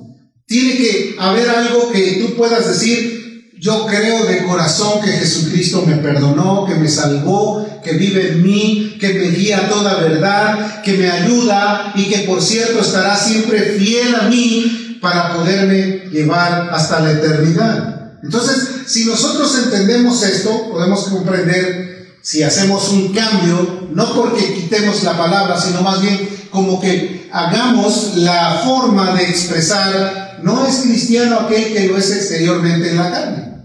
Tiene 0.47 0.77
que 0.77 1.17
haber 1.19 1.51
algo 1.51 1.91
que 1.91 2.23
tú 2.23 2.37
puedas 2.37 2.69
decir, 2.69 3.51
yo 3.59 3.85
creo 3.87 4.27
de 4.27 4.45
corazón 4.45 5.01
que 5.03 5.11
Jesucristo 5.11 5.83
me 5.85 5.97
perdonó, 5.97 6.67
que 6.67 6.77
me 6.77 6.89
salvó, 6.89 7.67
que 7.83 7.95
vive 7.95 8.29
en 8.29 8.45
mí, 8.45 8.97
que 9.01 9.15
me 9.15 9.31
guía 9.31 9.69
toda 9.69 9.97
verdad, 9.97 10.83
que 10.83 10.93
me 10.93 11.11
ayuda 11.11 11.93
y 11.97 12.05
que 12.05 12.19
por 12.21 12.41
cierto 12.41 12.81
estará 12.81 13.17
siempre 13.17 13.77
fiel 13.77 14.15
a 14.15 14.29
mí 14.29 14.99
para 15.01 15.35
poderme 15.35 16.05
llevar 16.13 16.71
hasta 16.73 17.01
la 17.01 17.13
eternidad. 17.13 18.13
Entonces, 18.23 18.69
si 18.87 19.05
nosotros 19.05 19.53
entendemos 19.65 20.23
esto, 20.23 20.71
podemos 20.71 21.09
comprender 21.09 22.19
si 22.23 22.45
hacemos 22.45 22.89
un 22.91 23.13
cambio, 23.13 23.89
no 23.93 24.15
porque 24.15 24.55
quitemos 24.55 25.03
la 25.03 25.19
palabra, 25.19 25.61
sino 25.61 25.83
más 25.83 26.01
bien 26.01 26.29
como 26.51 26.81
que 26.81 27.29
hagamos 27.33 28.13
la 28.17 28.63
forma 28.65 29.15
de 29.17 29.25
expresar 29.25 30.26
no 30.43 30.67
es 30.67 30.77
cristiano 30.77 31.41
aquel 31.41 31.73
que 31.73 31.89
lo 31.89 31.97
es 31.97 32.11
exteriormente 32.11 32.91
en 32.91 32.97
la 32.97 33.11
carne. 33.11 33.57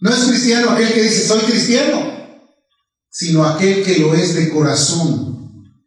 No 0.00 0.10
es 0.10 0.24
cristiano 0.24 0.70
aquel 0.70 0.92
que 0.92 1.02
dice 1.02 1.26
soy 1.26 1.40
cristiano, 1.42 2.12
sino 3.08 3.44
aquel 3.44 3.82
que 3.82 3.98
lo 3.98 4.14
es 4.14 4.34
de 4.34 4.48
corazón. 4.48 5.32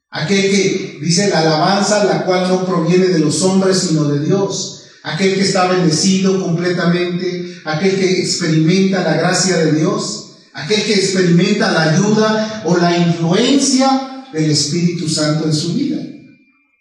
Aquel 0.10 0.42
que 0.50 1.00
dice 1.02 1.30
la 1.30 1.40
alabanza, 1.40 2.06
la 2.06 2.24
cual 2.24 2.48
no 2.48 2.66
proviene 2.66 3.08
de 3.08 3.20
los 3.20 3.42
hombres, 3.42 3.80
sino 3.80 4.06
de 4.06 4.26
Dios. 4.26 4.84
Aquel 5.04 5.36
que 5.36 5.42
está 5.42 5.68
bendecido 5.68 6.42
completamente, 6.42 7.62
aquel 7.66 7.96
que 7.96 8.22
experimenta 8.22 9.04
la 9.04 9.18
gracia 9.18 9.58
de 9.58 9.74
Dios, 9.74 10.38
aquel 10.54 10.84
que 10.84 10.94
experimenta 10.94 11.72
la 11.72 11.92
ayuda 11.92 12.64
o 12.66 12.78
la 12.78 12.98
influencia 12.98 14.26
del 14.32 14.52
Espíritu 14.52 15.10
Santo 15.10 15.46
en 15.46 15.54
su 15.54 15.74
vida. 15.74 16.15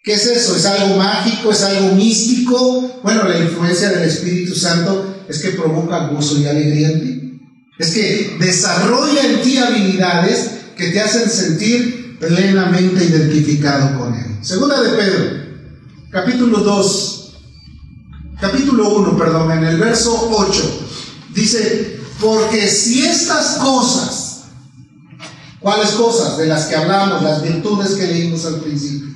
¿Qué 0.05 0.13
es 0.13 0.27
eso? 0.27 0.55
¿Es 0.55 0.67
algo 0.67 0.97
mágico? 0.97 1.49
¿Es 1.49 1.63
algo 1.63 1.95
místico? 1.95 2.99
Bueno, 3.01 3.27
la 3.27 3.39
influencia 3.39 3.89
del 3.89 4.07
Espíritu 4.07 4.53
Santo 4.53 5.15
es 5.27 5.39
que 5.39 5.49
provoca 5.49 6.09
gozo 6.09 6.37
y 6.37 6.45
alegría 6.45 6.91
en 6.91 7.01
ti. 7.01 7.41
Es 7.79 7.89
que 7.89 8.37
desarrolla 8.39 9.23
en 9.23 9.41
ti 9.41 9.57
habilidades 9.57 10.51
que 10.77 10.89
te 10.89 11.01
hacen 11.01 11.27
sentir 11.27 12.19
plenamente 12.19 13.03
identificado 13.03 13.99
con 13.99 14.13
Él. 14.13 14.37
Segunda 14.41 14.79
de 14.79 14.89
Pedro, 14.89 15.25
capítulo 16.11 16.59
2, 16.59 17.33
capítulo 18.39 18.89
1, 18.97 19.17
perdón, 19.17 19.53
en 19.53 19.63
el 19.63 19.77
verso 19.77 20.29
8, 20.31 20.87
dice, 21.33 21.99
porque 22.21 22.67
si 22.67 23.03
estas 23.03 23.55
cosas, 23.55 24.43
¿cuáles 25.59 25.89
cosas? 25.91 26.37
De 26.37 26.45
las 26.45 26.65
que 26.67 26.75
hablamos, 26.75 27.23
las 27.23 27.41
virtudes 27.41 27.95
que 27.95 28.05
leímos 28.05 28.45
al 28.45 28.59
principio 28.59 29.15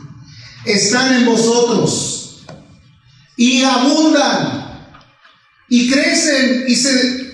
están 0.74 1.16
en 1.16 1.26
vosotros 1.26 2.46
y 3.38 3.64
abundan 3.64 4.70
y 5.70 5.90
crecen 5.90 6.66
y 6.68 6.76
se, 6.76 7.34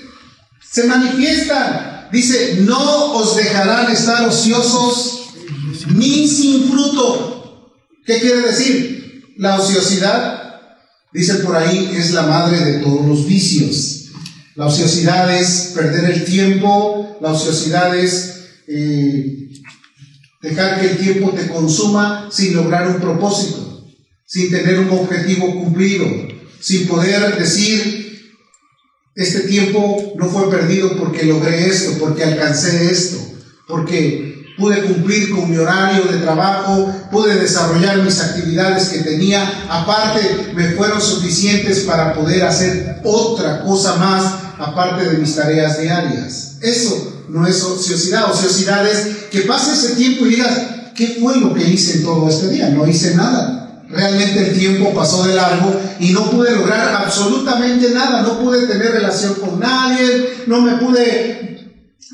se 0.61 0.83
manifiestan. 0.85 2.09
Dice, 2.11 2.57
no 2.61 3.13
os 3.13 3.35
dejarán 3.35 3.91
estar 3.91 4.27
ociosos 4.27 5.29
ni 5.95 6.27
sin 6.27 6.69
fruto. 6.69 7.73
¿Qué 8.05 8.19
quiere 8.19 8.41
decir? 8.41 9.33
La 9.37 9.59
ociosidad, 9.59 10.61
dice 11.11 11.35
por 11.35 11.55
ahí, 11.55 11.91
es 11.95 12.11
la 12.11 12.23
madre 12.23 12.59
de 12.59 12.79
todos 12.79 13.05
los 13.05 13.25
vicios. 13.25 14.05
La 14.55 14.67
ociosidad 14.67 15.35
es 15.35 15.73
perder 15.75 16.11
el 16.11 16.23
tiempo, 16.23 17.17
la 17.19 17.31
ociosidad 17.31 17.97
es 17.97 18.45
eh, 18.67 19.44
Dejar 20.45 20.79
que 20.79 20.91
el 20.91 20.97
tiempo 20.99 21.31
te 21.31 21.47
consuma 21.47 22.29
sin 22.31 22.55
lograr 22.55 22.87
un 22.87 23.01
propósito, 23.01 23.83
sin 24.27 24.51
tener 24.51 24.77
un 24.77 24.91
objetivo 24.91 25.51
cumplido, 25.55 26.05
sin 26.59 26.87
poder 26.87 27.35
decir, 27.35 28.31
este 29.15 29.39
tiempo 29.47 30.13
no 30.15 30.29
fue 30.29 30.51
perdido 30.51 30.95
porque 30.97 31.25
logré 31.25 31.65
esto, 31.65 31.97
porque 31.99 32.25
alcancé 32.25 32.91
esto, 32.91 33.17
porque 33.67 34.45
pude 34.55 34.83
cumplir 34.83 35.31
con 35.31 35.49
mi 35.49 35.57
horario 35.57 36.03
de 36.03 36.19
trabajo, 36.19 36.93
pude 37.11 37.39
desarrollar 37.39 38.03
mis 38.03 38.19
actividades 38.19 38.89
que 38.89 38.99
tenía, 38.99 39.65
aparte 39.67 40.51
me 40.53 40.73
fueron 40.73 41.01
suficientes 41.01 41.79
para 41.85 42.13
poder 42.13 42.43
hacer 42.43 43.01
otra 43.03 43.63
cosa 43.63 43.95
más 43.95 44.31
aparte 44.59 45.09
de 45.09 45.17
mis 45.17 45.35
tareas 45.35 45.81
diarias. 45.81 46.59
Eso 46.61 47.14
no 47.29 47.45
es 47.47 47.63
ociosidad. 47.63 48.31
Ociosidad 48.31 48.87
es 48.87 49.27
que 49.31 49.41
pase 49.41 49.73
ese 49.73 49.95
tiempo 49.95 50.25
y 50.25 50.29
digas, 50.29 50.57
¿qué 50.95 51.17
fue 51.19 51.37
lo 51.37 51.53
que 51.53 51.67
hice 51.67 51.97
en 51.97 52.03
todo 52.03 52.29
este 52.29 52.49
día? 52.49 52.69
No 52.69 52.87
hice 52.87 53.15
nada. 53.15 53.83
Realmente 53.89 54.49
el 54.49 54.57
tiempo 54.57 54.93
pasó 54.93 55.23
de 55.25 55.35
largo 55.35 55.79
y 55.99 56.11
no 56.11 56.29
pude 56.31 56.51
lograr 56.51 57.03
absolutamente 57.03 57.91
nada. 57.91 58.21
No 58.21 58.39
pude 58.39 58.67
tener 58.67 58.91
relación 58.91 59.35
con 59.35 59.59
nadie, 59.59 60.43
no 60.47 60.61
me 60.61 60.77
pude 60.77 61.45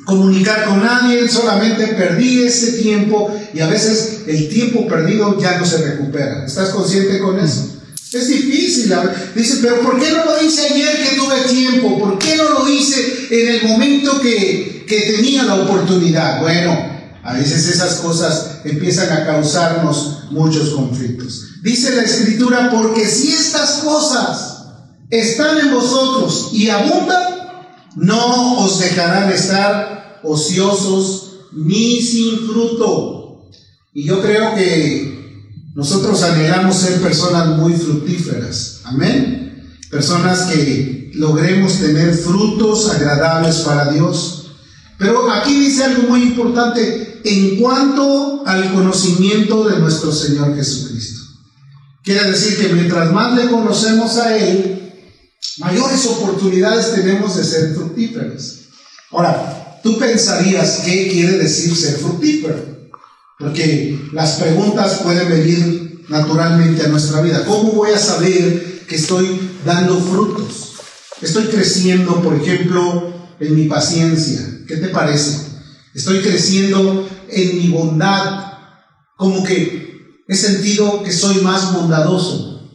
comunicar 0.06 0.66
con 0.66 0.82
nadie, 0.82 1.28
solamente 1.28 1.88
perdí 1.88 2.44
ese 2.44 2.82
tiempo 2.82 3.34
y 3.54 3.60
a 3.60 3.68
veces 3.68 4.24
el 4.28 4.50
tiempo 4.50 4.88
perdido 4.88 5.40
ya 5.40 5.60
no 5.60 5.66
se 5.66 5.78
recupera. 5.78 6.46
¿Estás 6.46 6.70
consciente 6.70 7.20
con 7.20 7.40
eso? 7.40 7.81
Es 8.12 8.28
difícil. 8.28 8.94
Dice, 9.36 9.60
pero 9.62 9.82
¿por 9.82 9.98
qué 10.00 10.12
no 10.12 10.26
lo 10.26 10.44
hice 10.44 10.68
ayer 10.74 11.02
que 11.02 11.16
tuve 11.16 11.42
tiempo? 11.50 11.98
¿Por 11.98 12.20
qué 12.20 12.36
no 12.36 12.50
lo 12.50 12.70
hice 12.70 13.28
en 13.30 13.56
el 13.56 13.64
momento 13.64 14.20
que, 14.20 14.86
que 14.86 15.14
tenía 15.16 15.44
la 15.44 15.56
oportunidad? 15.56 16.42
Bueno, 16.42 16.78
a 17.24 17.34
veces 17.34 17.68
esas 17.68 17.96
cosas 17.96 18.62
empiezan 18.66 19.12
a 19.14 19.26
causarnos 19.26 20.26
muchos 20.30 20.72
conflictos. 20.72 21.46
Dice 21.64 21.96
la 21.96 22.02
escritura, 22.02 22.70
porque 22.70 23.08
si 23.08 23.32
estas 23.32 23.80
cosas 23.84 24.66
están 25.10 25.60
en 25.60 25.72
vosotros 25.72 26.50
y 26.52 26.70
abundan, 26.70 27.24
no 27.96 28.60
os 28.60 28.80
dejarán 28.80 29.32
estar 29.32 30.20
ociosos 30.24 31.46
ni 31.54 32.02
sin 32.02 32.40
fruto. 32.48 33.50
Y 33.94 34.04
yo 34.04 34.22
creo 34.22 34.56
que 34.56 35.11
nosotros 35.74 36.22
anhelamos 36.24 36.76
ser 36.76 37.02
personas 37.02 37.58
muy 37.58 37.74
fructíferas. 37.74 38.82
Amén. 38.84 39.78
Personas 39.90 40.44
que 40.44 41.12
logremos 41.16 41.80
tener 41.80 42.14
frutos 42.14 42.90
agradables 42.90 43.58
para 43.58 43.92
Dios. 43.92 44.52
Pero 44.98 45.32
aquí 45.32 45.60
dice 45.60 45.84
algo 45.84 46.10
muy 46.10 46.24
importante 46.24 47.22
en 47.24 47.60
cuanto 47.60 48.44
al 48.46 48.74
conocimiento 48.74 49.68
de 49.68 49.80
nuestro 49.80 50.12
Señor 50.12 50.56
Jesucristo. 50.56 51.22
Quiere 52.04 52.32
decir 52.32 52.58
que 52.58 52.74
mientras 52.74 53.12
más 53.12 53.36
le 53.36 53.50
conocemos 53.50 54.18
a 54.18 54.38
Él, 54.38 54.94
mayores 55.60 56.06
oportunidades 56.08 56.94
tenemos 56.94 57.36
de 57.38 57.44
ser 57.44 57.74
fructíferos. 57.74 58.60
Ahora, 59.12 59.80
tú 59.84 59.98
pensarías 59.98 60.82
qué 60.84 61.10
quiere 61.12 61.38
decir 61.38 61.76
ser 61.76 61.98
fructífero, 61.98 62.71
porque 63.42 64.00
las 64.14 64.34
preguntas 64.34 65.02
pueden 65.04 65.28
venir 65.30 66.06
naturalmente 66.10 66.86
a 66.86 66.90
nuestra 66.90 67.22
vida. 67.22 67.44
¿Cómo 67.46 67.72
voy 67.72 67.92
a 67.92 67.98
saber 67.98 68.86
que 68.88 68.96
estoy 68.96 69.40
dando 69.66 70.00
frutos? 70.00 70.74
Estoy 71.22 71.46
creciendo, 71.46 72.22
por 72.22 72.36
ejemplo, 72.36 73.14
en 73.40 73.56
mi 73.56 73.66
paciencia. 73.66 74.42
¿Qué 74.68 74.78
te 74.78 74.90
parece? 74.90 75.48
Estoy 75.96 76.22
creciendo 76.22 77.10
en 77.30 77.58
mi 77.58 77.70
bondad, 77.70 78.54
como 79.18 79.44
que 79.44 80.22
he 80.28 80.36
sentido 80.36 81.04
que 81.04 81.12
soy 81.12 81.42
más 81.42 81.74
bondadoso. 81.74 82.70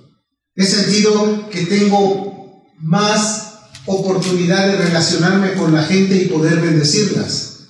He 0.55 0.65
sentido 0.65 1.49
que 1.51 1.67
tengo 1.67 2.65
más 2.79 3.47
oportunidad 3.87 4.67
de 4.67 4.77
relacionarme 4.77 5.53
con 5.55 5.73
la 5.73 5.83
gente 5.83 6.17
y 6.17 6.27
poder 6.27 6.61
bendecirlas. 6.61 7.61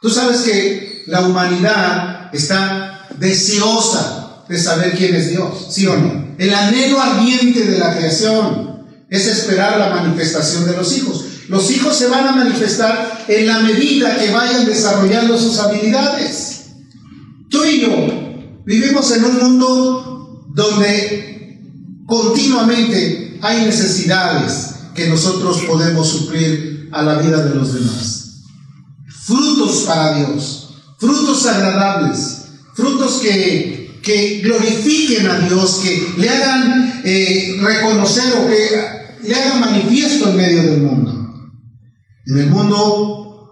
Tú 0.00 0.10
sabes 0.10 0.42
que 0.42 1.04
la 1.06 1.22
humanidad 1.22 2.13
está 2.34 3.06
deseosa 3.18 4.44
de 4.48 4.58
saber 4.58 4.92
quién 4.96 5.14
es 5.14 5.30
Dios, 5.30 5.68
¿sí 5.70 5.86
o 5.86 5.96
no? 5.96 6.34
El 6.38 6.52
anhelo 6.52 7.00
ardiente 7.00 7.64
de 7.64 7.78
la 7.78 7.96
creación 7.96 8.84
es 9.08 9.26
esperar 9.26 9.78
la 9.78 9.90
manifestación 9.90 10.66
de 10.66 10.76
los 10.76 10.96
hijos. 10.96 11.24
Los 11.48 11.70
hijos 11.70 11.96
se 11.96 12.08
van 12.08 12.26
a 12.26 12.32
manifestar 12.32 13.24
en 13.28 13.46
la 13.46 13.60
medida 13.60 14.18
que 14.18 14.30
vayan 14.30 14.66
desarrollando 14.66 15.38
sus 15.38 15.58
habilidades. 15.58 16.64
Tú 17.50 17.64
y 17.64 17.82
yo 17.82 18.62
vivimos 18.64 19.10
en 19.12 19.24
un 19.24 19.38
mundo 19.38 20.44
donde 20.54 21.60
continuamente 22.06 23.38
hay 23.42 23.64
necesidades 23.64 24.74
que 24.94 25.08
nosotros 25.08 25.62
podemos 25.66 26.08
suplir 26.08 26.88
a 26.92 27.02
la 27.02 27.18
vida 27.18 27.44
de 27.44 27.54
los 27.54 27.74
demás. 27.74 28.42
Frutos 29.26 29.84
para 29.86 30.14
Dios, 30.18 30.63
frutos 31.04 31.46
agradables, 31.46 32.44
frutos 32.74 33.20
que, 33.20 34.00
que 34.02 34.40
glorifiquen 34.42 35.26
a 35.28 35.38
Dios, 35.40 35.80
que 35.82 36.14
le 36.18 36.28
hagan 36.28 37.02
eh, 37.04 37.58
reconocer 37.60 38.32
o 38.38 38.48
que 38.48 39.28
le 39.28 39.34
hagan 39.34 39.60
manifiesto 39.60 40.30
en 40.30 40.36
medio 40.36 40.62
del 40.62 40.82
mundo. 40.82 41.12
En 42.26 42.38
el 42.38 42.50
mundo 42.50 43.50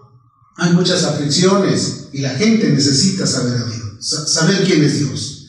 hay 0.57 0.73
muchas 0.73 1.03
aflicciones 1.03 2.09
y 2.11 2.19
la 2.19 2.31
gente 2.31 2.69
necesita 2.69 3.25
saber 3.25 3.53
a 3.53 3.65
Dios, 3.65 4.27
saber 4.27 4.63
quién 4.65 4.83
es 4.83 4.99
Dios. 4.99 5.39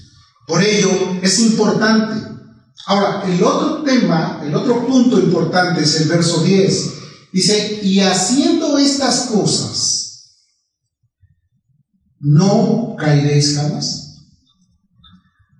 Por 0.47 0.63
ello 0.63 1.19
es 1.23 1.41
importante 1.41 2.35
Ahora, 2.87 3.25
el 3.27 3.43
otro 3.43 3.83
tema, 3.83 4.43
el 4.45 4.55
otro 4.55 4.87
punto 4.87 5.19
importante 5.19 5.83
es 5.83 6.01
el 6.03 6.09
verso 6.09 6.43
10. 6.43 6.91
Dice, 7.33 7.81
y 7.83 8.01
haciendo 8.01 8.79
estas 8.79 9.29
cosas, 9.33 9.94
no 12.25 12.97
caeréis 12.99 13.55
jamás. 13.55 14.25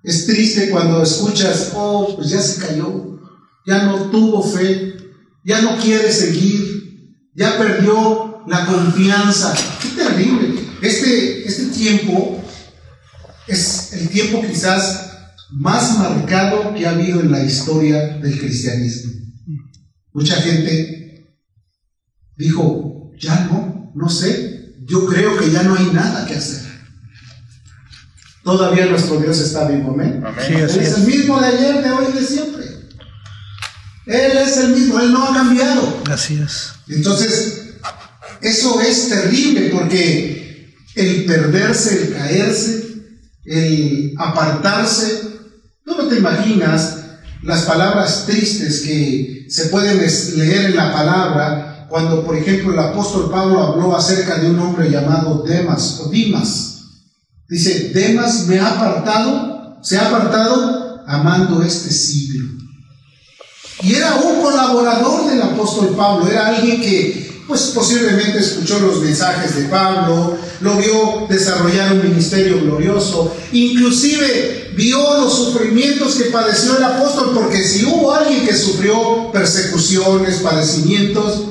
Es 0.03 0.27
triste 0.27 0.71
cuando 0.71 1.03
escuchas, 1.03 1.73
oh, 1.75 2.17
pues 2.17 2.31
ya 2.31 2.41
se 2.41 2.61
cayó, 2.61 3.21
ya 3.67 3.85
no 3.85 4.11
tuvo 4.11 4.43
fe, 4.43 4.97
ya 5.45 5.61
no 5.61 5.79
quiere 5.79 6.11
seguir, 6.11 7.15
ya 7.35 7.59
perdió 7.59 8.43
la 8.47 8.67
confianza. 8.67 9.55
Qué 9.81 9.89
terrible. 9.89 10.61
Este, 10.83 11.47
este 11.47 11.67
tiempo 11.67 12.43
es 13.47 13.93
el 13.93 14.09
tiempo 14.09 14.43
quizás 14.43 15.11
más 15.51 15.99
marcado 15.99 16.75
que 16.75 16.87
ha 16.87 16.91
habido 16.91 17.21
en 17.21 17.31
la 17.31 17.43
historia 17.45 18.19
del 18.19 18.39
cristianismo. 18.39 19.13
Mucha 20.13 20.37
gente 20.37 21.29
dijo, 22.37 23.11
ya 23.19 23.47
no, 23.47 23.93
no 23.95 24.09
sé, 24.09 24.54
yo 24.87 25.07
creo 25.07 25.39
que 25.39 25.51
ya 25.51 25.63
no 25.63 25.75
hay 25.75 25.87
nada 25.87 26.27
que 26.27 26.35
hacer. 26.35 26.65
Todavía 28.43 28.87
nuestro 28.87 29.19
Dios 29.19 29.39
está 29.41 29.67
vivo, 29.69 29.93
amén. 29.93 30.23
Él 30.49 30.57
es, 30.63 30.77
el 30.77 31.07
mismo 31.07 31.41
de 31.41 31.47
ayer, 31.47 31.83
de 31.83 31.91
hoy, 31.91 32.13
de 32.13 32.23
siempre. 32.23 32.65
Él 34.07 34.37
es 34.37 34.57
el 34.59 34.75
mismo, 34.75 35.01
Él 35.01 35.13
no 35.13 35.25
ha 35.25 35.35
cambiado. 35.35 36.03
Así 36.11 36.39
es. 36.45 36.73
Entonces, 36.89 37.77
eso 38.43 38.81
es 38.83 39.09
terrible 39.09 39.71
porque 39.71 40.75
el 40.95 41.25
perderse, 41.25 42.03
el 42.03 42.15
caerse, 42.15 42.85
el 43.47 44.15
apartarse, 44.19 45.35
Tú 45.85 45.95
no 45.97 46.09
te 46.09 46.17
imaginas 46.17 46.97
las 47.43 47.63
palabras 47.63 48.25
tristes 48.27 48.81
que 48.81 49.47
se 49.51 49.67
pueden 49.67 49.99
leer 49.99 50.71
en 50.71 50.77
la 50.77 50.93
palabra 50.93 51.64
cuando, 51.89 52.25
por 52.25 52.37
ejemplo, 52.37 52.73
el 52.73 52.79
apóstol 52.79 53.31
Pablo 53.31 53.63
habló 53.63 53.97
acerca 53.97 54.37
de 54.37 54.51
un 54.51 54.59
hombre 54.59 54.91
llamado 54.91 55.43
Demas 55.43 56.01
o 56.01 56.09
Dimas. 56.09 56.83
Dice, 57.49 57.91
Demas 57.95 58.47
me 58.47 58.59
ha 58.59 58.69
apartado, 58.69 59.79
se 59.83 59.99
ha 59.99 60.09
apartado 60.09 61.05
amando 61.07 61.63
este 61.63 61.91
siglo. 61.91 62.51
Y 63.83 63.95
era 63.95 64.15
un 64.15 64.41
colaborador 64.41 65.29
del 65.29 65.43
apóstol 65.43 65.95
Pablo, 65.97 66.29
era 66.29 66.47
alguien 66.47 66.81
que 66.81 67.25
pues 67.47 67.73
posiblemente 67.75 68.39
escuchó 68.39 68.79
los 68.81 69.03
mensajes 69.03 69.57
de 69.57 69.65
Pablo, 69.65 70.39
lo 70.61 70.77
vio 70.79 71.27
desarrollar 71.29 71.93
un 71.93 72.03
ministerio 72.05 72.59
glorioso, 72.61 73.35
inclusive 73.53 74.73
vio 74.75 75.21
los 75.21 75.35
sufrimientos 75.35 76.15
que 76.15 76.31
padeció 76.31 76.79
el 76.79 76.85
apóstol, 76.85 77.33
porque 77.35 77.63
si 77.63 77.85
hubo 77.85 78.15
alguien 78.15 78.47
que 78.47 78.55
sufrió 78.55 79.31
persecuciones, 79.31 80.37
padecimientos, 80.37 81.45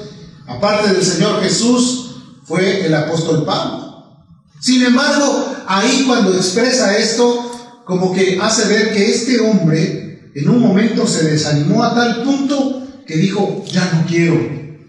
aparte 0.56 0.94
del 0.94 1.04
Señor 1.04 1.42
Jesús, 1.42 2.16
fue 2.44 2.86
el 2.86 2.94
apóstol 2.94 3.46
Pablo. 3.46 4.26
Sin 4.60 4.84
embargo, 4.84 5.54
ahí 5.68 6.04
cuando 6.08 6.34
expresa 6.34 6.98
esto, 6.98 7.84
como 7.86 8.14
que 8.14 8.40
hace 8.42 8.68
ver 8.68 8.94
que 8.94 9.12
este 9.12 9.40
hombre 9.40 10.32
en 10.36 10.50
un 10.50 10.60
momento 10.60 11.06
se 11.06 11.26
desanimó 11.26 11.84
a 11.84 11.94
tal 11.94 12.24
punto 12.24 12.88
que 13.06 13.18
dijo, 13.18 13.64
ya 13.72 13.92
no 13.94 14.06
quiero 14.08 14.36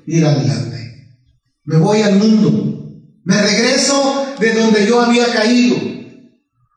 ir 0.06 0.24
adelante 0.24 0.74
me 1.64 1.78
voy 1.78 2.02
al 2.02 2.16
mundo, 2.16 2.92
me 3.24 3.40
regreso 3.40 4.34
de 4.38 4.52
donde 4.52 4.86
yo 4.86 5.00
había 5.00 5.32
caído, 5.32 5.76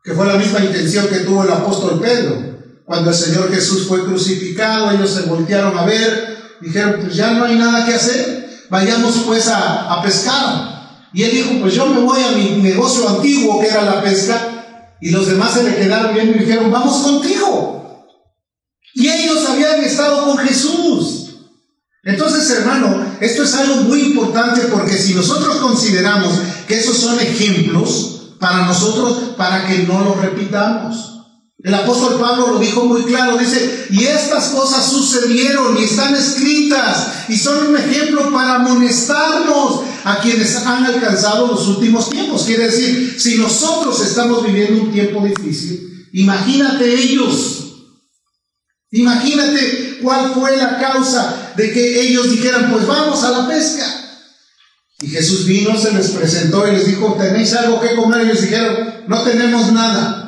que 0.04 0.14
fue 0.14 0.26
la 0.26 0.38
misma 0.38 0.62
intención 0.62 1.08
que 1.08 1.20
tuvo 1.20 1.44
el 1.44 1.52
apóstol 1.52 2.00
Pedro. 2.00 2.58
Cuando 2.86 3.10
el 3.10 3.16
Señor 3.16 3.54
Jesús 3.54 3.86
fue 3.86 4.06
crucificado, 4.06 4.92
ellos 4.92 5.12
se 5.12 5.24
voltearon 5.24 5.78
a 5.78 5.86
ver, 5.86 6.38
dijeron, 6.62 7.02
pues 7.02 7.16
ya 7.16 7.34
no 7.34 7.44
hay 7.44 7.58
nada 7.58 7.86
que 7.86 7.96
hacer, 7.96 8.47
vayamos 8.70 9.16
pues 9.26 9.48
a, 9.48 9.94
a 9.94 10.02
pescar. 10.02 10.78
Y 11.14 11.24
él 11.24 11.32
dijo, 11.32 11.52
pues 11.62 11.74
yo 11.74 11.86
me 11.86 12.02
voy 12.02 12.22
a 12.24 12.32
mi 12.32 12.62
negocio 12.62 13.08
antiguo, 13.08 13.60
que 13.60 13.68
era 13.68 13.84
la 13.84 14.02
pesca, 14.02 14.96
y 15.00 15.12
los 15.12 15.28
demás 15.28 15.54
se 15.54 15.64
le 15.64 15.76
quedaron 15.76 16.14
viendo 16.14 16.36
y 16.36 16.40
dijeron, 16.40 16.72
vamos 16.72 16.98
contigo. 16.98 18.08
Y 18.94 19.08
ellos 19.10 19.48
habían 19.48 19.84
estado 19.84 20.26
con 20.26 20.38
Jesús. 20.40 21.28
Entonces, 22.04 22.50
hermano, 22.52 23.06
esto 23.20 23.44
es 23.44 23.54
algo 23.54 23.76
muy 23.84 24.02
importante 24.02 24.62
porque 24.72 24.94
si 24.94 25.14
nosotros 25.14 25.58
consideramos 25.58 26.34
que 26.68 26.80
esos 26.80 26.98
son 26.98 27.20
ejemplos 27.20 28.36
para 28.40 28.66
nosotros, 28.66 29.36
para 29.38 29.68
que 29.68 29.80
no 29.80 30.04
lo 30.04 30.16
repitamos. 30.16 31.17
El 31.68 31.74
apóstol 31.74 32.18
Pablo 32.18 32.54
lo 32.54 32.60
dijo 32.60 32.86
muy 32.86 33.04
claro, 33.04 33.38
dice, 33.38 33.88
y 33.90 34.06
estas 34.06 34.46
cosas 34.52 34.90
sucedieron 34.90 35.78
y 35.78 35.84
están 35.84 36.16
escritas 36.16 37.26
y 37.28 37.36
son 37.36 37.68
un 37.68 37.76
ejemplo 37.76 38.32
para 38.32 38.56
amonestarnos 38.56 39.82
a 40.06 40.22
quienes 40.22 40.56
han 40.66 40.86
alcanzado 40.86 41.48
los 41.48 41.68
últimos 41.68 42.10
tiempos. 42.10 42.46
Quiere 42.46 42.68
decir, 42.68 43.18
si 43.20 43.38
nosotros 43.38 44.00
estamos 44.00 44.46
viviendo 44.46 44.82
un 44.82 44.94
tiempo 44.94 45.22
difícil, 45.26 46.08
imagínate 46.14 46.90
ellos. 46.90 47.66
Imagínate 48.92 50.00
cuál 50.02 50.32
fue 50.34 50.56
la 50.56 50.80
causa 50.80 51.52
de 51.58 51.74
que 51.74 52.08
ellos 52.08 52.32
dijeran, 52.32 52.72
pues 52.72 52.88
vamos 52.88 53.22
a 53.26 53.32
la 53.32 53.46
pesca. 53.46 53.86
Y 55.02 55.08
Jesús 55.08 55.46
vino, 55.46 55.78
se 55.78 55.92
les 55.92 56.12
presentó 56.12 56.66
y 56.66 56.78
les 56.78 56.88
dijo, 56.88 57.18
¿tenéis 57.20 57.54
algo 57.56 57.82
que 57.82 57.94
comer? 57.94 58.22
Y 58.22 58.30
ellos 58.30 58.42
dijeron, 58.42 59.04
no 59.10 59.24
tenemos 59.24 59.74
nada. 59.74 60.27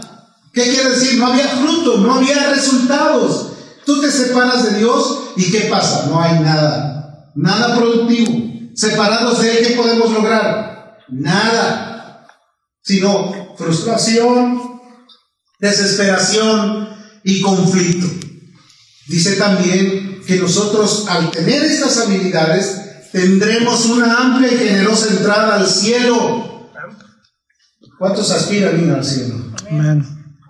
¿Qué 0.54 0.64
quiere 0.64 0.90
decir? 0.90 1.20
No 1.20 1.28
había 1.28 1.48
fruto, 1.48 1.98
no 1.98 2.16
había 2.16 2.50
resultados. 2.50 3.52
Tú 3.86 4.02
te 4.02 4.12
separas 4.12 4.72
de 4.72 4.80
Dios 4.80 5.32
y 5.36 5.52
¿qué 5.52 5.62
pasa? 5.62 6.08
No 6.08 6.22
hay 6.22 6.40
nada, 6.40 7.32
nada 7.36 7.76
productivo. 7.76 8.50
Separados 8.76 9.42
de 9.42 9.52
Él, 9.52 9.68
¿qué 9.68 9.74
podemos 9.74 10.12
lograr? 10.12 10.98
Nada, 11.10 12.28
sino 12.82 13.56
frustración, 13.58 14.62
desesperación 15.60 16.90
y 17.24 17.42
conflicto. 17.42 18.08
Dice 19.08 19.34
también 19.36 20.22
que 20.26 20.38
nosotros 20.38 21.06
al 21.10 21.32
tener 21.32 21.64
estas 21.64 21.98
habilidades 21.98 23.10
tendremos 23.12 23.86
una 23.88 24.18
amplia 24.18 24.54
y 24.54 24.58
generosa 24.58 25.10
entrada 25.10 25.56
al 25.56 25.68
cielo. 25.68 26.70
¿Cuántos 27.98 28.32
aspiran 28.32 28.82
ir 28.82 28.92
al 28.92 29.04
cielo? 29.04 29.36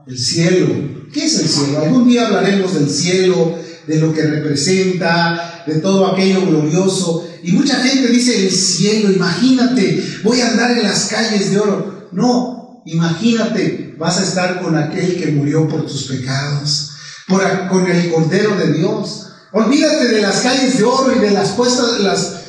El 0.09 0.17
cielo. 0.17 0.67
¿Qué 1.13 1.25
es 1.25 1.37
el 1.37 1.47
cielo? 1.47 1.83
Algún 1.83 2.07
día 2.07 2.25
hablaremos 2.25 2.73
del 2.73 2.89
cielo, 2.89 3.55
de 3.85 3.99
lo 3.99 4.11
que 4.11 4.23
representa, 4.23 5.63
de 5.67 5.75
todo 5.75 6.07
aquello 6.07 6.47
glorioso. 6.47 7.27
Y 7.43 7.51
mucha 7.51 7.75
gente 7.75 8.07
dice 8.07 8.43
el 8.43 8.51
cielo, 8.51 9.11
imagínate, 9.11 10.03
voy 10.23 10.41
a 10.41 10.49
andar 10.49 10.71
en 10.71 10.81
las 10.81 11.05
calles 11.09 11.51
de 11.51 11.59
oro. 11.59 12.09
No, 12.11 12.81
imagínate, 12.87 13.93
vas 13.99 14.17
a 14.17 14.23
estar 14.23 14.63
con 14.63 14.75
aquel 14.75 15.15
que 15.15 15.31
murió 15.31 15.67
por 15.67 15.85
tus 15.85 16.05
pecados, 16.05 16.89
por, 17.27 17.43
con 17.69 17.85
el 17.85 18.11
Cordero 18.11 18.57
de 18.57 18.73
Dios. 18.73 19.27
Olvídate 19.53 20.07
de 20.07 20.21
las 20.21 20.41
calles 20.41 20.75
de 20.79 20.85
oro 20.85 21.15
y 21.15 21.19
de 21.19 21.29
las 21.29 21.49
puestas, 21.49 21.99
las 21.99 22.41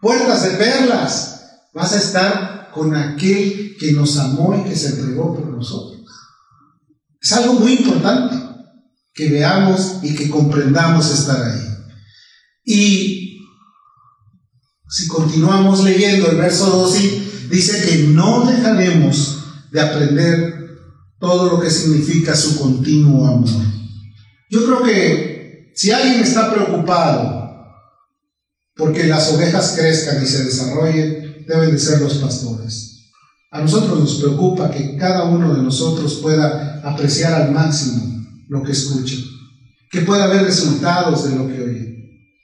puertas 0.00 0.42
de 0.42 0.50
perlas. 0.56 1.40
Vas 1.72 1.92
a 1.92 1.98
estar 1.98 2.70
con 2.74 2.96
aquel 2.96 3.76
que 3.78 3.92
nos 3.92 4.18
amó 4.18 4.60
y 4.60 4.68
que 4.68 4.74
se 4.74 4.88
entregó 4.88 5.32
por 5.32 5.46
nosotros. 5.46 5.95
Es 7.26 7.32
algo 7.32 7.54
muy 7.54 7.72
importante 7.72 8.36
que 9.12 9.28
veamos 9.28 9.98
y 10.00 10.14
que 10.14 10.30
comprendamos 10.30 11.10
estar 11.10 11.42
ahí. 11.42 11.60
Y 12.64 13.40
si 14.88 15.08
continuamos 15.08 15.82
leyendo 15.82 16.30
el 16.30 16.36
verso 16.36 16.66
12, 16.66 17.48
dice 17.50 17.84
que 17.84 18.04
no 18.04 18.46
dejaremos 18.46 19.42
de 19.72 19.80
aprender 19.80 20.78
todo 21.18 21.50
lo 21.50 21.60
que 21.60 21.68
significa 21.68 22.36
su 22.36 22.60
continuo 22.60 23.26
amor. 23.26 23.50
Yo 24.48 24.64
creo 24.64 24.84
que 24.84 25.72
si 25.74 25.90
alguien 25.90 26.20
está 26.20 26.54
preocupado 26.54 27.44
porque 28.76 29.02
las 29.02 29.32
ovejas 29.32 29.74
crezcan 29.76 30.22
y 30.22 30.26
se 30.26 30.44
desarrollen, 30.44 31.44
deben 31.48 31.72
de 31.72 31.78
ser 31.80 32.00
los 32.02 32.18
pastores. 32.18 32.95
A 33.56 33.62
nosotros 33.62 33.98
nos 33.98 34.16
preocupa 34.16 34.70
que 34.70 34.96
cada 34.96 35.24
uno 35.24 35.54
de 35.54 35.62
nosotros 35.62 36.16
pueda 36.16 36.82
apreciar 36.84 37.40
al 37.40 37.52
máximo 37.52 38.22
lo 38.48 38.62
que 38.62 38.72
escucha, 38.72 39.16
que 39.90 40.02
pueda 40.02 40.24
haber 40.24 40.42
resultados 40.42 41.30
de 41.30 41.36
lo 41.36 41.48
que 41.48 41.62
oye. 41.62 41.86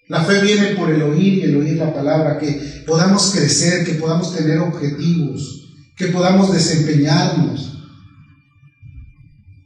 La 0.09 0.25
fe 0.25 0.41
viene 0.41 0.69
por 0.69 0.89
el 0.89 1.03
oír 1.03 1.35
y 1.35 1.43
el 1.43 1.57
oír 1.59 1.77
la 1.77 1.93
palabra, 1.93 2.39
que 2.39 2.85
podamos 2.87 3.31
crecer, 3.31 3.85
que 3.85 3.95
podamos 3.95 4.35
tener 4.35 4.59
objetivos, 4.61 5.69
que 5.97 6.07
podamos 6.07 6.51
desempeñarnos. 6.51 7.75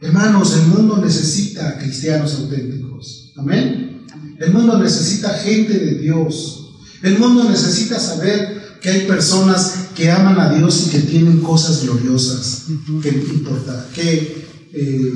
Hermanos, 0.01 0.53
el 0.57 0.67
mundo 0.67 0.97
necesita 0.97 1.79
cristianos 1.79 2.35
auténticos. 2.41 3.33
Amén. 3.37 4.05
El 4.41 4.53
mundo 4.53 4.79
necesita 4.79 5.29
gente 5.31 5.79
de 5.79 5.95
Dios. 5.95 6.73
El 7.05 7.21
mundo 7.21 7.45
necesita 7.49 8.01
saber 8.01 8.56
que 8.87 8.93
hay 8.93 9.07
personas 9.09 9.89
que 9.97 10.13
aman 10.13 10.39
a 10.39 10.55
Dios 10.55 10.87
y 10.87 10.91
que 10.91 11.01
tienen 11.01 11.41
cosas 11.41 11.83
gloriosas 11.83 12.67
que 13.03 13.09
importa, 13.09 13.89
que 13.93 14.47
eh, 14.73 15.13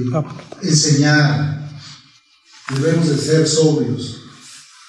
enseñar. 0.60 1.70
Debemos 2.74 3.08
de 3.08 3.16
ser 3.16 3.46
sobrios. 3.46 4.22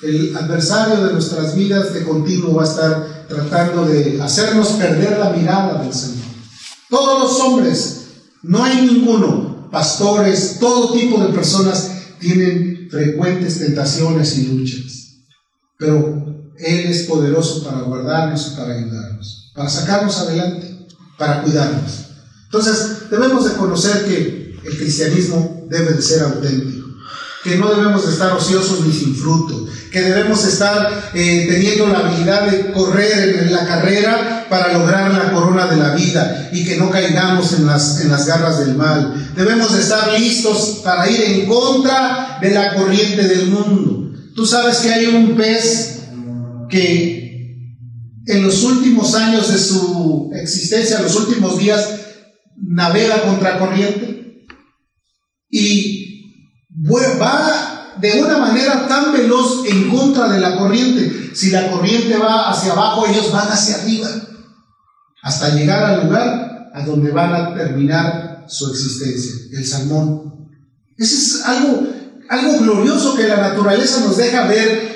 El 0.01 0.35
adversario 0.35 1.05
de 1.05 1.13
nuestras 1.13 1.55
vidas 1.55 1.93
de 1.93 2.03
continuo 2.03 2.55
va 2.55 2.63
a 2.63 2.65
estar 2.65 3.27
tratando 3.29 3.85
de 3.85 4.19
hacernos 4.19 4.69
perder 4.69 5.19
la 5.19 5.29
mirada 5.29 5.83
del 5.83 5.93
Señor. 5.93 6.25
Todos 6.89 7.21
los 7.21 7.39
hombres, 7.39 8.01
no 8.41 8.63
hay 8.63 8.83
ninguno, 8.83 9.69
pastores, 9.69 10.57
todo 10.59 10.93
tipo 10.93 11.23
de 11.23 11.31
personas 11.31 11.91
tienen 12.19 12.87
frecuentes 12.89 13.59
tentaciones 13.59 14.39
y 14.39 14.47
luchas. 14.47 15.19
Pero 15.77 16.40
él 16.63 16.91
es 16.91 17.03
poderoso 17.03 17.63
para 17.63 17.81
guardarnos 17.81 18.51
y 18.51 18.55
para 18.57 18.75
ayudarnos, 18.75 19.51
para 19.53 19.69
sacarnos 19.69 20.17
adelante, 20.19 20.87
para 21.17 21.41
cuidarnos. 21.43 22.05
Entonces, 22.45 23.09
debemos 23.09 23.45
de 23.45 23.57
conocer 23.57 24.05
que 24.05 24.59
el 24.63 24.77
cristianismo 24.77 25.65
debe 25.69 25.93
de 25.93 26.01
ser 26.01 26.23
auténtico, 26.23 26.87
que 27.43 27.55
no 27.55 27.73
debemos 27.73 28.05
de 28.05 28.11
estar 28.11 28.33
ociosos 28.33 28.81
ni 28.85 28.93
sin 28.93 29.15
fruto, 29.15 29.67
que 29.91 30.01
debemos 30.01 30.45
estar 30.45 31.11
eh, 31.13 31.47
teniendo 31.49 31.87
la 31.87 31.99
habilidad 31.99 32.49
de 32.49 32.71
correr 32.71 33.43
en 33.43 33.51
la 33.51 33.65
carrera 33.65 34.45
para 34.49 34.73
lograr 34.73 35.11
la 35.13 35.31
corona 35.31 35.67
de 35.67 35.77
la 35.77 35.95
vida 35.95 36.49
y 36.51 36.65
que 36.65 36.77
no 36.77 36.89
caigamos 36.91 37.53
en 37.53 37.65
las, 37.65 38.01
en 38.01 38.11
las 38.11 38.25
garras 38.25 38.59
del 38.59 38.75
mal. 38.75 39.31
Debemos 39.35 39.73
de 39.73 39.81
estar 39.81 40.11
listos 40.19 40.81
para 40.83 41.09
ir 41.09 41.21
en 41.21 41.45
contra 41.47 42.37
de 42.41 42.51
la 42.51 42.75
corriente 42.75 43.27
del 43.27 43.47
mundo. 43.47 44.11
Tú 44.35 44.45
sabes 44.45 44.77
que 44.77 44.93
hay 44.93 45.07
un 45.07 45.35
pez 45.35 46.00
que 46.71 47.21
en 48.25 48.43
los 48.43 48.63
últimos 48.63 49.13
años 49.13 49.51
de 49.51 49.57
su 49.59 50.31
existencia, 50.33 51.01
los 51.01 51.15
últimos 51.15 51.59
días, 51.59 51.87
navega 52.55 53.23
contra 53.23 53.59
corriente 53.59 54.45
y 55.49 56.01
va 56.89 57.97
de 57.99 58.23
una 58.23 58.37
manera 58.37 58.87
tan 58.87 59.11
veloz 59.13 59.65
en 59.67 59.89
contra 59.89 60.29
de 60.29 60.39
la 60.39 60.57
corriente. 60.57 61.31
Si 61.35 61.49
la 61.49 61.69
corriente 61.69 62.17
va 62.17 62.49
hacia 62.49 62.71
abajo, 62.71 63.05
ellos 63.07 63.31
van 63.31 63.47
hacia 63.47 63.75
arriba, 63.75 64.09
hasta 65.21 65.55
llegar 65.55 65.83
al 65.83 66.05
lugar 66.05 66.69
a 66.73 66.85
donde 66.85 67.11
van 67.11 67.33
a 67.33 67.53
terminar 67.53 68.45
su 68.47 68.69
existencia, 68.71 69.31
el 69.51 69.65
salmón. 69.65 70.49
Eso 70.97 71.15
es 71.15 71.45
algo, 71.45 71.87
algo 72.29 72.59
glorioso 72.59 73.15
que 73.15 73.27
la 73.27 73.37
naturaleza 73.37 74.01
nos 74.01 74.17
deja 74.17 74.47
ver 74.47 74.91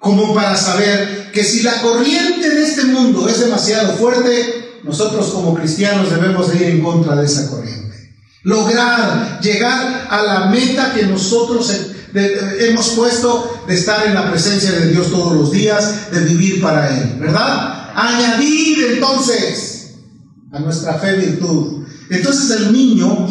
como 0.00 0.34
para 0.34 0.56
saber 0.56 1.19
que 1.32 1.44
si 1.44 1.62
la 1.62 1.80
corriente 1.80 2.48
de 2.48 2.62
este 2.62 2.84
mundo 2.84 3.28
es 3.28 3.40
demasiado 3.40 3.94
fuerte, 3.94 4.80
nosotros 4.82 5.26
como 5.28 5.54
cristianos 5.54 6.10
debemos 6.10 6.54
ir 6.54 6.62
en 6.62 6.80
contra 6.80 7.16
de 7.16 7.26
esa 7.26 7.50
corriente. 7.50 8.14
Lograr 8.42 9.40
llegar 9.42 10.08
a 10.10 10.22
la 10.22 10.46
meta 10.46 10.92
que 10.94 11.04
nosotros 11.04 11.70
hemos 12.14 12.88
puesto 12.90 13.62
de 13.66 13.74
estar 13.74 14.06
en 14.06 14.14
la 14.14 14.30
presencia 14.30 14.72
de 14.72 14.88
Dios 14.90 15.10
todos 15.10 15.34
los 15.34 15.52
días, 15.52 16.10
de 16.10 16.20
vivir 16.20 16.60
para 16.60 16.98
Él, 16.98 17.16
¿verdad? 17.20 17.90
Añadir 17.94 18.92
entonces 18.94 19.94
a 20.52 20.58
nuestra 20.58 20.94
fe 20.94 21.16
virtud. 21.16 21.84
Entonces 22.10 22.50
el 22.58 22.72
niño 22.72 23.28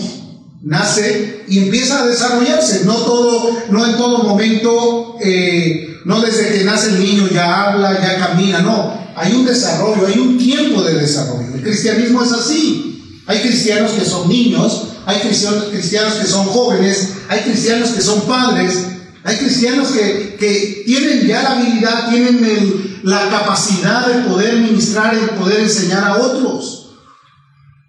nace 0.62 1.44
y 1.48 1.60
empieza 1.60 2.04
a 2.04 2.08
desarrollarse. 2.08 2.86
No 2.86 2.96
todo, 2.96 3.58
no 3.70 3.86
en 3.86 3.98
todo 3.98 4.24
momento, 4.24 5.18
eh, 5.22 5.89
no 6.10 6.22
desde 6.22 6.52
que 6.52 6.64
nace 6.64 6.90
el 6.90 7.00
niño 7.02 7.30
ya 7.32 7.66
habla, 7.66 7.94
ya 8.02 8.18
camina, 8.18 8.64
no. 8.64 9.00
Hay 9.16 9.32
un 9.32 9.46
desarrollo, 9.46 10.08
hay 10.08 10.18
un 10.18 10.40
tiempo 10.40 10.82
de 10.82 10.96
desarrollo. 10.96 11.54
El 11.54 11.62
cristianismo 11.62 12.24
es 12.24 12.32
así. 12.32 13.22
Hay 13.28 13.42
cristianos 13.42 13.92
que 13.92 14.04
son 14.04 14.28
niños, 14.28 14.88
hay 15.06 15.20
cristianos, 15.20 16.16
que 16.16 16.26
son 16.26 16.48
jóvenes, 16.48 17.10
hay 17.28 17.42
cristianos 17.42 17.90
que 17.90 18.02
son 18.02 18.22
padres, 18.22 18.88
hay 19.24 19.38
cristianos 19.38 19.90
que, 19.90 20.36
que 20.40 20.82
tienen 20.88 21.28
ya 21.28 21.44
la 21.44 21.52
habilidad, 21.60 22.10
tienen 22.10 23.02
la 23.04 23.30
capacidad 23.30 24.08
de 24.08 24.28
poder 24.28 24.62
ministrar, 24.62 25.16
de 25.16 25.28
poder 25.34 25.60
enseñar 25.60 26.06
a 26.06 26.18
otros. 26.18 26.96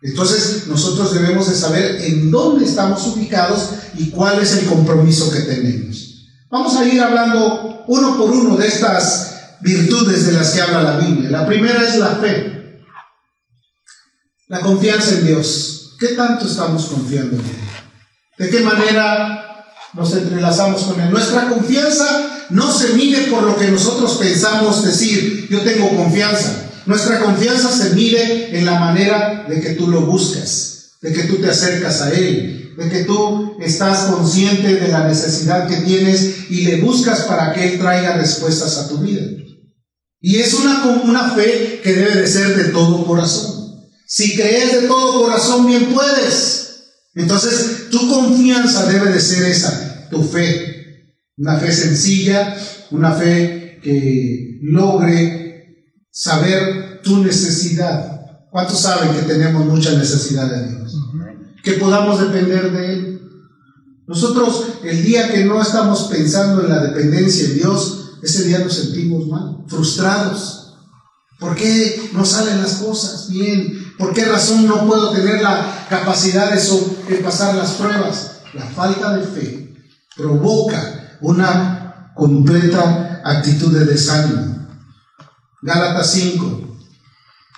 Entonces 0.02 0.66
nosotros 0.66 1.14
debemos 1.14 1.48
de 1.48 1.56
saber 1.56 2.02
en 2.02 2.30
dónde 2.30 2.66
estamos 2.66 3.06
ubicados 3.06 3.70
y 3.96 4.10
cuál 4.10 4.42
es 4.42 4.58
el 4.58 4.66
compromiso 4.66 5.30
que 5.30 5.40
tenemos. 5.40 6.09
Vamos 6.50 6.76
a 6.76 6.84
ir 6.84 7.00
hablando 7.00 7.84
uno 7.86 8.18
por 8.18 8.30
uno 8.30 8.56
de 8.56 8.66
estas 8.66 9.56
virtudes 9.60 10.26
de 10.26 10.32
las 10.32 10.50
que 10.50 10.60
habla 10.60 10.82
la 10.82 10.98
Biblia. 10.98 11.30
La 11.30 11.46
primera 11.46 11.80
es 11.86 11.96
la 11.96 12.16
fe, 12.16 12.82
la 14.48 14.60
confianza 14.60 15.12
en 15.12 15.26
Dios. 15.26 15.96
¿Qué 16.00 16.08
tanto 16.08 16.46
estamos 16.46 16.86
confiando 16.86 17.36
en 17.36 17.44
Él? 17.44 17.56
¿De 18.38 18.50
qué 18.50 18.60
manera 18.60 19.64
nos 19.92 20.12
entrelazamos 20.12 20.82
con 20.82 21.00
Él? 21.00 21.10
Nuestra 21.10 21.48
confianza 21.48 22.46
no 22.50 22.72
se 22.72 22.94
mide 22.94 23.28
por 23.30 23.44
lo 23.44 23.56
que 23.56 23.68
nosotros 23.68 24.16
pensamos 24.18 24.84
decir, 24.84 25.46
yo 25.48 25.60
tengo 25.60 25.94
confianza. 25.94 26.68
Nuestra 26.86 27.20
confianza 27.20 27.70
se 27.70 27.94
mide 27.94 28.58
en 28.58 28.66
la 28.66 28.80
manera 28.80 29.44
de 29.48 29.60
que 29.60 29.74
tú 29.74 29.86
lo 29.86 30.00
buscas, 30.00 30.96
de 31.00 31.12
que 31.12 31.24
tú 31.24 31.36
te 31.36 31.50
acercas 31.50 32.00
a 32.02 32.10
Él, 32.10 32.59
de 32.76 32.88
que 32.88 33.04
tú 33.04 33.56
estás 33.60 34.10
consciente 34.10 34.76
de 34.76 34.88
la 34.88 35.06
necesidad 35.06 35.68
que 35.68 35.76
tienes 35.78 36.50
y 36.50 36.62
le 36.62 36.80
buscas 36.80 37.22
para 37.22 37.52
que 37.52 37.72
Él 37.72 37.78
traiga 37.78 38.16
respuestas 38.16 38.78
a 38.78 38.88
tu 38.88 38.98
vida. 38.98 39.22
Y 40.20 40.36
es 40.36 40.54
una, 40.54 40.84
una 41.04 41.30
fe 41.30 41.80
que 41.82 41.94
debe 41.94 42.20
de 42.20 42.26
ser 42.26 42.56
de 42.56 42.64
todo 42.72 43.06
corazón. 43.06 43.60
Si 44.06 44.34
crees 44.34 44.82
de 44.82 44.88
todo 44.88 45.22
corazón, 45.22 45.66
bien 45.66 45.86
puedes. 45.94 46.60
Entonces, 47.14 47.88
tu 47.90 48.08
confianza 48.08 48.86
debe 48.86 49.12
de 49.12 49.20
ser 49.20 49.44
esa, 49.44 50.08
tu 50.10 50.22
fe. 50.22 51.06
Una 51.36 51.58
fe 51.58 51.72
sencilla, 51.72 52.56
una 52.90 53.12
fe 53.12 53.80
que 53.82 54.58
logre 54.62 55.40
saber 56.10 57.00
tu 57.02 57.22
necesidad. 57.24 58.20
¿Cuántos 58.50 58.80
saben 58.80 59.14
que 59.14 59.22
tenemos 59.22 59.64
mucha 59.64 59.92
necesidad 59.92 60.50
de 60.50 60.68
Dios? 60.68 60.99
Que 61.62 61.72
podamos 61.72 62.20
depender 62.20 62.72
de 62.72 62.92
Él. 62.92 63.20
Nosotros 64.06 64.66
el 64.82 65.04
día 65.04 65.30
que 65.30 65.44
no 65.44 65.60
estamos 65.60 66.04
pensando 66.04 66.62
en 66.62 66.68
la 66.68 66.82
dependencia 66.82 67.48
de 67.48 67.54
Dios, 67.54 68.18
ese 68.22 68.44
día 68.44 68.58
nos 68.58 68.74
sentimos 68.74 69.26
mal, 69.28 69.58
frustrados. 69.68 70.74
¿Por 71.38 71.54
qué 71.54 72.10
no 72.12 72.24
salen 72.24 72.60
las 72.60 72.74
cosas 72.74 73.30
bien? 73.30 73.94
¿Por 73.96 74.12
qué 74.12 74.24
razón 74.24 74.66
no 74.66 74.86
puedo 74.86 75.10
tener 75.10 75.42
la 75.42 75.86
capacidad 75.88 76.50
de, 76.52 77.16
pasar 77.16 77.54
las 77.54 77.72
pruebas? 77.72 78.40
La 78.54 78.66
falta 78.66 79.16
de 79.16 79.26
fe 79.26 79.74
provoca 80.16 81.18
una 81.20 82.12
completa 82.14 83.22
actitud 83.24 83.72
de 83.72 83.84
desánimo. 83.84 84.68
Gálatas 85.62 86.10
5, 86.12 86.78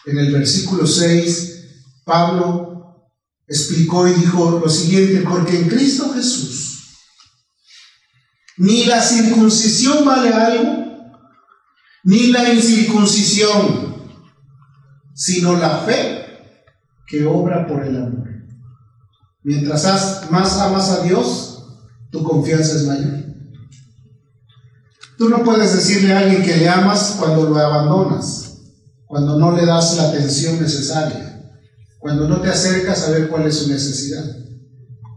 en 0.06 0.18
el 0.18 0.32
versículo 0.32 0.86
6, 0.86 1.64
Pablo 2.04 2.81
explicó 3.52 4.08
y 4.08 4.14
dijo 4.14 4.60
lo 4.64 4.68
siguiente, 4.70 5.20
porque 5.28 5.58
en 5.58 5.68
Cristo 5.68 6.10
Jesús 6.14 6.62
ni 8.56 8.84
la 8.84 9.00
circuncisión 9.02 10.04
vale 10.04 10.32
algo, 10.32 10.84
ni 12.04 12.28
la 12.28 12.52
incircuncisión, 12.52 14.12
sino 15.14 15.56
la 15.56 15.78
fe 15.78 16.24
que 17.06 17.26
obra 17.26 17.66
por 17.66 17.84
el 17.84 17.96
amor. 17.96 18.28
Mientras 19.42 20.30
más 20.30 20.56
amas 20.58 20.90
a 20.90 21.02
Dios, 21.02 21.64
tu 22.10 22.22
confianza 22.22 22.76
es 22.76 22.86
mayor. 22.86 23.22
Tú 25.18 25.28
no 25.28 25.42
puedes 25.42 25.74
decirle 25.74 26.12
a 26.12 26.20
alguien 26.20 26.42
que 26.42 26.56
le 26.56 26.68
amas 26.68 27.16
cuando 27.18 27.48
lo 27.48 27.56
abandonas, 27.56 28.58
cuando 29.06 29.38
no 29.38 29.56
le 29.56 29.66
das 29.66 29.96
la 29.96 30.08
atención 30.08 30.60
necesaria, 30.60 31.31
cuando 32.02 32.28
no 32.28 32.42
te 32.42 32.50
acercas 32.50 33.04
a 33.04 33.12
ver 33.12 33.28
cuál 33.28 33.46
es 33.46 33.54
su 33.54 33.68
necesidad. 33.70 34.24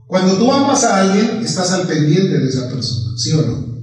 Cuando 0.08 0.38
tú 0.38 0.54
amas 0.54 0.84
a 0.84 1.02
alguien, 1.02 1.44
estás 1.44 1.72
al 1.72 1.88
pendiente 1.88 2.38
de 2.38 2.48
esa 2.48 2.70
persona, 2.70 3.18
¿sí 3.18 3.34
o 3.34 3.42
no? 3.42 3.76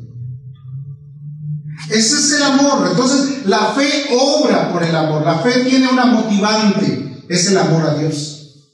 Ese 1.90 2.14
es 2.14 2.32
el 2.36 2.42
amor. 2.44 2.88
Entonces, 2.88 3.44
la 3.46 3.72
fe 3.72 4.06
obra 4.18 4.72
por 4.72 4.84
el 4.84 4.94
amor. 4.94 5.24
La 5.24 5.40
fe 5.40 5.64
tiene 5.64 5.88
una 5.88 6.06
motivante 6.06 7.02
es 7.28 7.50
el 7.50 7.56
amor 7.56 7.82
a 7.82 7.94
Dios. 7.94 8.68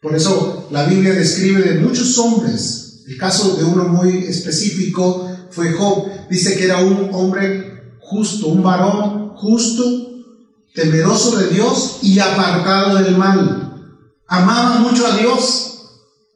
Por 0.00 0.14
eso 0.14 0.68
la 0.70 0.86
Biblia 0.86 1.12
describe 1.12 1.60
de 1.60 1.80
muchos 1.80 2.16
hombres, 2.18 3.02
el 3.06 3.18
caso 3.18 3.56
de 3.56 3.64
uno 3.64 3.84
muy 3.84 4.24
específico 4.24 5.28
fue 5.50 5.72
Job, 5.72 6.06
dice 6.30 6.56
que 6.56 6.64
era 6.64 6.78
un 6.78 7.10
hombre 7.12 7.96
justo, 8.00 8.48
un 8.48 8.62
varón 8.62 9.34
justo, 9.36 9.84
temeroso 10.76 11.36
de 11.38 11.48
Dios 11.48 11.98
y 12.02 12.20
apartado 12.20 12.96
del 12.96 13.16
mal. 13.16 13.72
Amaba 14.28 14.78
mucho 14.78 15.06
a 15.06 15.16
Dios. 15.16 15.78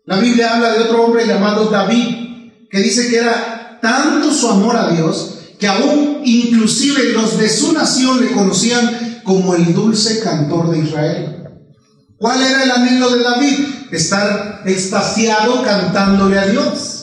La 0.07 0.19
Biblia 0.19 0.57
habla 0.57 0.73
de 0.73 0.81
otro 0.81 1.05
hombre 1.05 1.27
llamado 1.27 1.67
David, 1.67 2.53
que 2.69 2.81
dice 2.81 3.09
que 3.09 3.19
era 3.19 3.79
tanto 3.81 4.33
su 4.33 4.49
amor 4.49 4.77
a 4.77 4.91
Dios 4.91 5.37
que 5.61 5.69
aún 5.69 6.23
inclusive 6.25 7.13
los 7.13 7.39
de 7.39 7.49
su 7.49 7.73
nación 7.75 8.21
le 8.21 8.33
conocían 8.33 9.21
como 9.23 9.55
el 9.55 9.75
dulce 9.75 10.21
cantor 10.21 10.71
de 10.71 10.79
Israel. 10.79 11.37
¿Cuál 12.17 12.43
era 12.43 12.65
el 12.65 12.71
anhelo 12.71 13.11
de 13.11 13.23
David? 13.23 13.59
Estar 13.93 14.63
extasiado 14.65 15.63
cantándole 15.63 16.39
a 16.39 16.47
Dios. 16.47 17.00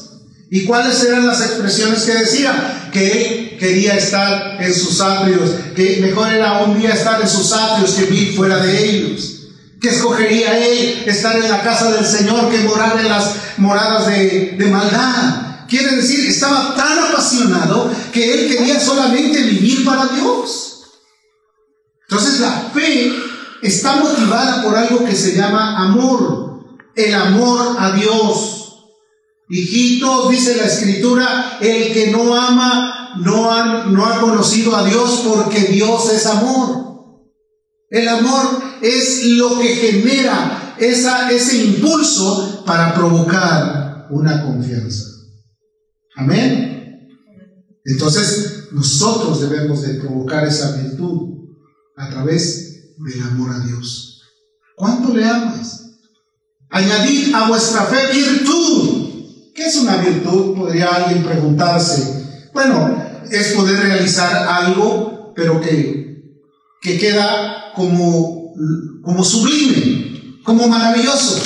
¿Y 0.50 0.66
cuáles 0.66 1.04
eran 1.04 1.28
las 1.28 1.42
expresiones 1.42 2.04
que 2.04 2.14
decía? 2.14 2.90
Que 2.94 3.12
él 3.12 3.58
quería 3.60 3.96
estar 3.96 4.62
en 4.62 4.74
sus 4.74 5.02
atrios, 5.02 5.52
que 5.76 6.00
mejor 6.02 6.30
era 6.30 6.60
un 6.64 6.80
día 6.80 6.94
estar 6.94 7.22
en 7.22 7.28
sus 7.28 7.52
atrios 7.52 7.92
que 7.92 8.06
vivir 8.06 8.36
fuera 8.36 8.58
de 8.58 8.90
ellos. 8.90 9.34
Que 9.82 9.90
escogería 9.90 10.58
él 10.58 11.04
estar 11.06 11.36
en 11.36 11.50
la 11.50 11.62
casa 11.62 11.92
del 11.92 12.06
Señor 12.06 12.50
que 12.50 12.60
morar 12.60 12.98
en 13.00 13.10
las 13.10 13.36
moradas 13.58 14.08
de, 14.08 14.56
de 14.58 14.66
maldad. 14.68 15.66
Quiere 15.68 15.98
decir, 15.98 16.26
estaba 16.28 16.74
tan 16.76 16.98
apasionado 16.98 17.92
que 18.14 18.34
él 18.34 18.56
quería 18.56 18.80
solamente 18.80 19.42
vivir 19.42 19.84
para 19.84 20.06
Dios. 20.08 20.68
Entonces 22.10 22.40
la 22.40 22.72
fe 22.74 23.12
está 23.62 23.98
motivada 23.98 24.64
por 24.64 24.76
algo 24.78 25.04
que 25.04 25.14
se 25.14 25.36
llama 25.36 25.78
amor, 25.78 26.64
el 26.96 27.14
amor 27.14 27.76
a 27.78 27.92
Dios. 27.92 28.57
Hijitos, 29.50 30.30
dice 30.30 30.58
la 30.58 30.66
escritura, 30.66 31.58
el 31.62 31.94
que 31.94 32.12
no 32.12 32.36
ama 32.36 33.16
no 33.20 33.52
ha, 33.52 33.86
no 33.86 34.06
ha 34.06 34.20
conocido 34.20 34.76
a 34.76 34.86
Dios 34.86 35.24
porque 35.26 35.62
Dios 35.72 36.12
es 36.12 36.26
amor. 36.26 36.88
El 37.90 38.08
amor 38.08 38.62
es 38.82 39.26
lo 39.26 39.58
que 39.60 39.76
genera 39.76 40.76
ese 40.80 41.64
impulso 41.66 42.64
para 42.66 42.94
provocar 42.94 44.08
una 44.10 44.44
confianza. 44.44 45.06
Amén. 46.16 47.08
Entonces 47.86 48.68
nosotros 48.72 49.42
debemos 49.42 49.82
de 49.82 49.96
provocar 49.96 50.46
esa 50.46 50.76
virtud 50.76 51.38
a 51.96 52.10
través 52.10 52.96
del 52.98 53.24
amor 53.24 53.52
a 53.52 53.60
Dios. 53.60 54.22
¿Cuánto 54.76 55.14
le 55.14 55.24
amas? 55.24 55.96
Añadid 56.70 57.34
a 57.34 57.48
vuestra 57.48 57.84
fe 57.86 58.14
virtud. 58.14 58.97
¿Qué 59.58 59.66
es 59.66 59.76
una 59.78 59.98
virtud? 59.98 60.56
Podría 60.56 60.88
alguien 60.88 61.24
preguntarse. 61.24 62.50
Bueno, 62.54 62.96
es 63.32 63.54
poder 63.54 63.80
realizar 63.80 64.48
algo, 64.48 65.34
pero 65.36 65.60
que, 65.60 66.22
que 66.80 67.00
queda 67.00 67.74
como, 67.76 68.54
como 69.02 69.24
sublime, 69.24 70.40
como 70.44 70.68
maravilloso. 70.68 71.42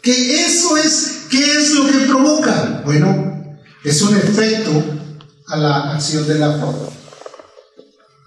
Que 0.00 0.46
eso 0.46 0.78
es, 0.78 1.26
¿qué 1.30 1.58
es 1.58 1.74
lo 1.74 1.86
que 1.86 2.06
provoca? 2.06 2.80
Bueno, 2.86 3.58
es 3.84 4.00
un 4.00 4.16
efecto 4.16 4.82
a 5.48 5.56
la 5.58 5.92
acción 5.92 6.26
de 6.26 6.38
la 6.38 6.52
fe. 6.54 6.64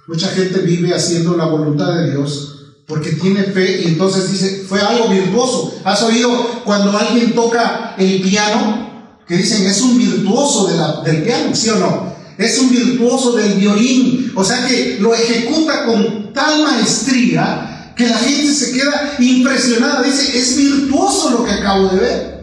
Mucha 0.10 0.28
gente 0.28 0.60
vive 0.60 0.94
haciendo 0.94 1.36
la 1.36 1.46
voluntad 1.46 1.92
de 1.96 2.12
Dios 2.12 2.76
porque 2.86 3.14
tiene 3.14 3.46
fe 3.46 3.82
y 3.82 3.88
entonces 3.88 4.32
dice, 4.32 4.64
fue 4.70 4.80
algo 4.80 5.08
virtuoso. 5.08 5.82
¿Has 5.86 6.04
oído 6.04 6.30
cuando 6.66 6.96
alguien 6.96 7.34
toca 7.34 7.96
el 7.98 8.22
piano? 8.22 8.93
Que 9.28 9.38
dicen, 9.38 9.66
es 9.66 9.82
un 9.82 9.98
virtuoso 9.98 10.68
del 11.04 11.24
piano, 11.24 11.56
¿sí 11.56 11.70
o 11.70 11.76
no? 11.78 12.14
Es 12.38 12.60
un 12.60 12.72
virtuoso 12.72 13.34
del 13.34 13.54
violín. 13.54 14.32
O 14.36 14.44
sea 14.44 14.68
que 14.68 14.98
lo 15.00 15.14
ejecuta 15.14 15.86
con 15.86 16.34
tal 16.34 16.64
maestría 16.64 17.94
que 17.96 18.08
la 18.08 18.18
gente 18.18 18.54
se 18.54 18.74
queda 18.74 19.16
impresionada. 19.20 20.02
Dice, 20.02 20.38
es 20.38 20.58
virtuoso 20.58 21.30
lo 21.32 21.46
que 21.46 21.52
acabo 21.52 21.90
de 21.90 22.00
ver 22.00 22.34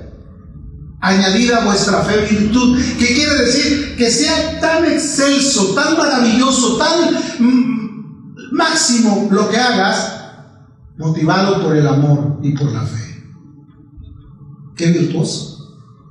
añadida 1.01 1.59
a 1.59 1.65
vuestra 1.65 2.03
fe 2.03 2.27
virtud. 2.27 2.79
¿Qué 2.99 3.07
quiere 3.07 3.35
decir? 3.45 3.97
Que 3.97 4.11
sea 4.11 4.61
tan 4.61 4.85
excelso, 4.85 5.75
tan 5.75 5.97
maravilloso, 5.97 6.77
tan 6.77 7.15
mm, 7.39 8.53
máximo 8.53 9.29
lo 9.31 9.49
que 9.49 9.57
hagas, 9.57 10.21
motivado 10.99 11.63
por 11.63 11.77
el 11.77 11.87
amor 11.87 12.39
y 12.43 12.53
por 12.53 12.71
la 12.71 12.83
fe. 12.83 13.25
Qué 14.77 14.87
virtuoso. 14.87 15.60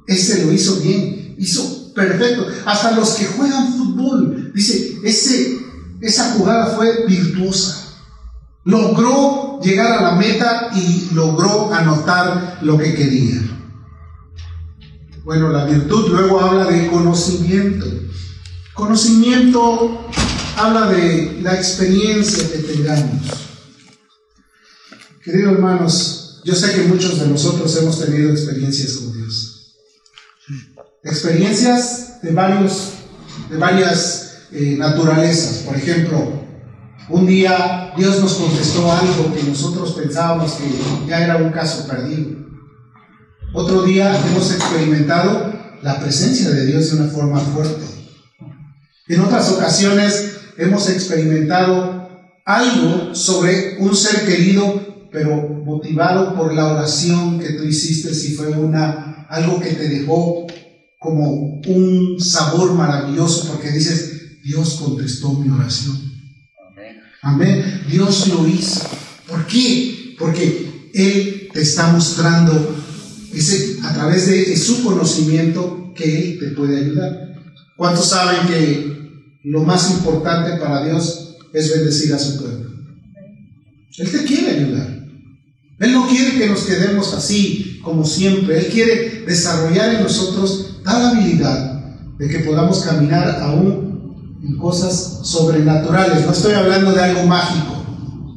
Ese 0.09 0.43
lo 0.43 0.51
hizo 0.51 0.77
bien, 0.77 1.35
hizo 1.37 1.93
perfecto. 1.93 2.47
Hasta 2.65 2.93
los 2.93 3.11
que 3.11 3.25
juegan 3.25 3.73
fútbol, 3.77 4.51
dice, 4.55 4.97
ese, 5.03 5.59
esa 6.01 6.33
jugada 6.33 6.75
fue 6.75 7.05
virtuosa. 7.05 7.93
Logró 8.63 9.59
llegar 9.61 9.99
a 9.99 10.01
la 10.01 10.11
meta 10.15 10.71
y 10.75 11.09
logró 11.13 11.71
anotar 11.71 12.57
lo 12.63 12.79
que 12.79 12.95
quería. 12.95 13.39
Bueno, 15.23 15.49
la 15.49 15.65
virtud 15.65 16.09
luego 16.09 16.41
habla 16.41 16.65
de 16.65 16.87
conocimiento. 16.87 17.85
Conocimiento 18.73 20.07
habla 20.57 20.89
de 20.89 21.39
la 21.43 21.53
experiencia 21.53 22.49
que 22.51 22.57
tengamos. 22.57 23.27
Queridos 25.23 25.53
hermanos, 25.53 26.41
yo 26.43 26.55
sé 26.55 26.73
que 26.73 26.87
muchos 26.87 27.19
de 27.19 27.27
nosotros 27.27 27.77
hemos 27.77 28.03
tenido 28.03 28.31
experiencias 28.31 28.93
con. 28.93 29.08
Experiencias 31.03 32.21
de, 32.21 32.31
varios, 32.31 32.93
de 33.49 33.57
varias 33.57 34.47
eh, 34.51 34.75
naturalezas. 34.77 35.63
Por 35.65 35.75
ejemplo, 35.75 36.43
un 37.09 37.25
día 37.25 37.93
Dios 37.97 38.19
nos 38.19 38.33
contestó 38.33 38.91
algo 38.91 39.33
que 39.33 39.43
nosotros 39.43 39.93
pensábamos 39.93 40.53
que 40.53 40.65
ya 41.07 41.23
era 41.23 41.37
un 41.37 41.51
caso 41.51 41.87
perdido. 41.87 42.37
Otro 43.53 43.83
día 43.83 44.13
hemos 44.27 44.51
experimentado 44.51 45.53
la 45.81 45.99
presencia 45.99 46.49
de 46.49 46.65
Dios 46.65 46.91
de 46.91 47.01
una 47.01 47.09
forma 47.09 47.39
fuerte. 47.39 47.85
En 49.07 49.21
otras 49.21 49.49
ocasiones 49.51 50.37
hemos 50.57 50.89
experimentado 50.89 52.09
algo 52.45 53.15
sobre 53.15 53.77
un 53.79 53.95
ser 53.95 54.25
querido, 54.25 55.07
pero 55.11 55.47
motivado 55.47 56.35
por 56.35 56.53
la 56.53 56.73
oración 56.73 57.39
que 57.39 57.53
tú 57.53 57.63
hiciste, 57.63 58.13
si 58.13 58.33
fue 58.33 58.49
una, 58.49 59.25
algo 59.29 59.59
que 59.59 59.71
te 59.71 59.87
dejó 59.87 60.45
como 60.99 61.61
un 61.65 62.19
sabor 62.19 62.73
maravilloso 62.73 63.47
porque 63.47 63.71
dices, 63.71 64.41
Dios 64.43 64.75
contestó 64.75 65.33
mi 65.33 65.49
oración. 65.49 65.97
Amén. 67.21 67.85
Dios 67.89 68.27
lo 68.27 68.47
hizo. 68.47 68.81
¿Por 69.27 69.47
qué? 69.47 70.15
Porque 70.19 70.89
Él 70.93 71.49
te 71.53 71.61
está 71.61 71.91
mostrando 71.91 72.75
ese, 73.33 73.79
a 73.83 73.93
través 73.93 74.27
de 74.27 74.55
su 74.57 74.83
conocimiento 74.83 75.93
que 75.95 76.19
Él 76.19 76.39
te 76.39 76.47
puede 76.49 76.77
ayudar. 76.77 77.35
¿Cuántos 77.77 78.09
saben 78.09 78.47
que 78.47 79.37
lo 79.43 79.63
más 79.63 79.91
importante 79.91 80.57
para 80.57 80.85
Dios 80.85 81.37
es 81.53 81.71
bendecir 81.71 82.13
a 82.13 82.19
su 82.19 82.37
pueblo? 82.37 82.69
Él 83.97 84.11
te 84.11 84.23
quiere 84.25 84.51
ayudar. 84.51 84.98
Él 85.79 85.93
no 85.93 86.07
quiere 86.07 86.37
que 86.37 86.47
nos 86.47 86.61
quedemos 86.61 87.13
así 87.13 87.79
como 87.83 88.05
siempre. 88.05 88.59
Él 88.59 88.67
quiere 88.67 89.23
desarrollar 89.25 89.95
en 89.95 90.03
nosotros 90.03 90.81
tal 90.83 91.05
habilidad 91.05 91.83
de 92.17 92.27
que 92.27 92.39
podamos 92.39 92.81
caminar 92.81 93.39
aún 93.41 94.39
en 94.43 94.57
cosas 94.57 95.21
sobrenaturales. 95.23 96.25
No 96.25 96.31
estoy 96.31 96.53
hablando 96.53 96.91
de 96.91 97.01
algo 97.01 97.23
mágico, 97.25 97.85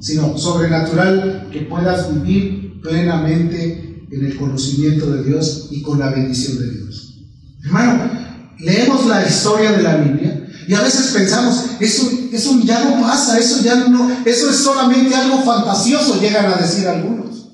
sino 0.01 0.39
sobrenatural 0.39 1.49
que 1.53 1.63
puedas 1.63 2.13
vivir 2.15 2.81
plenamente 2.81 4.07
en 4.11 4.27
el 4.27 4.37
conocimiento 4.37 5.11
de 5.11 5.25
Dios 5.25 5.69
y 5.71 5.83
con 5.83 5.99
la 5.99 6.11
bendición 6.11 6.59
de 6.59 6.71
Dios. 6.71 7.19
Hermano, 7.65 8.11
leemos 8.59 9.07
la 9.07 9.27
historia 9.27 9.73
de 9.73 9.83
la 9.83 9.97
Biblia 9.97 10.42
y 10.67 10.75
a 10.75 10.81
veces 10.81 11.13
pensamos, 11.13 11.65
eso, 11.81 12.09
eso 12.33 12.61
ya 12.63 12.85
no 12.85 13.03
pasa, 13.03 13.39
eso 13.39 13.63
ya 13.63 13.75
no, 13.75 14.17
eso 14.25 14.51
es 14.51 14.57
solamente 14.57 15.15
algo 15.15 15.43
fantasioso, 15.43 16.21
llegan 16.21 16.47
a 16.47 16.57
decir 16.57 16.87
algunos. 16.87 17.49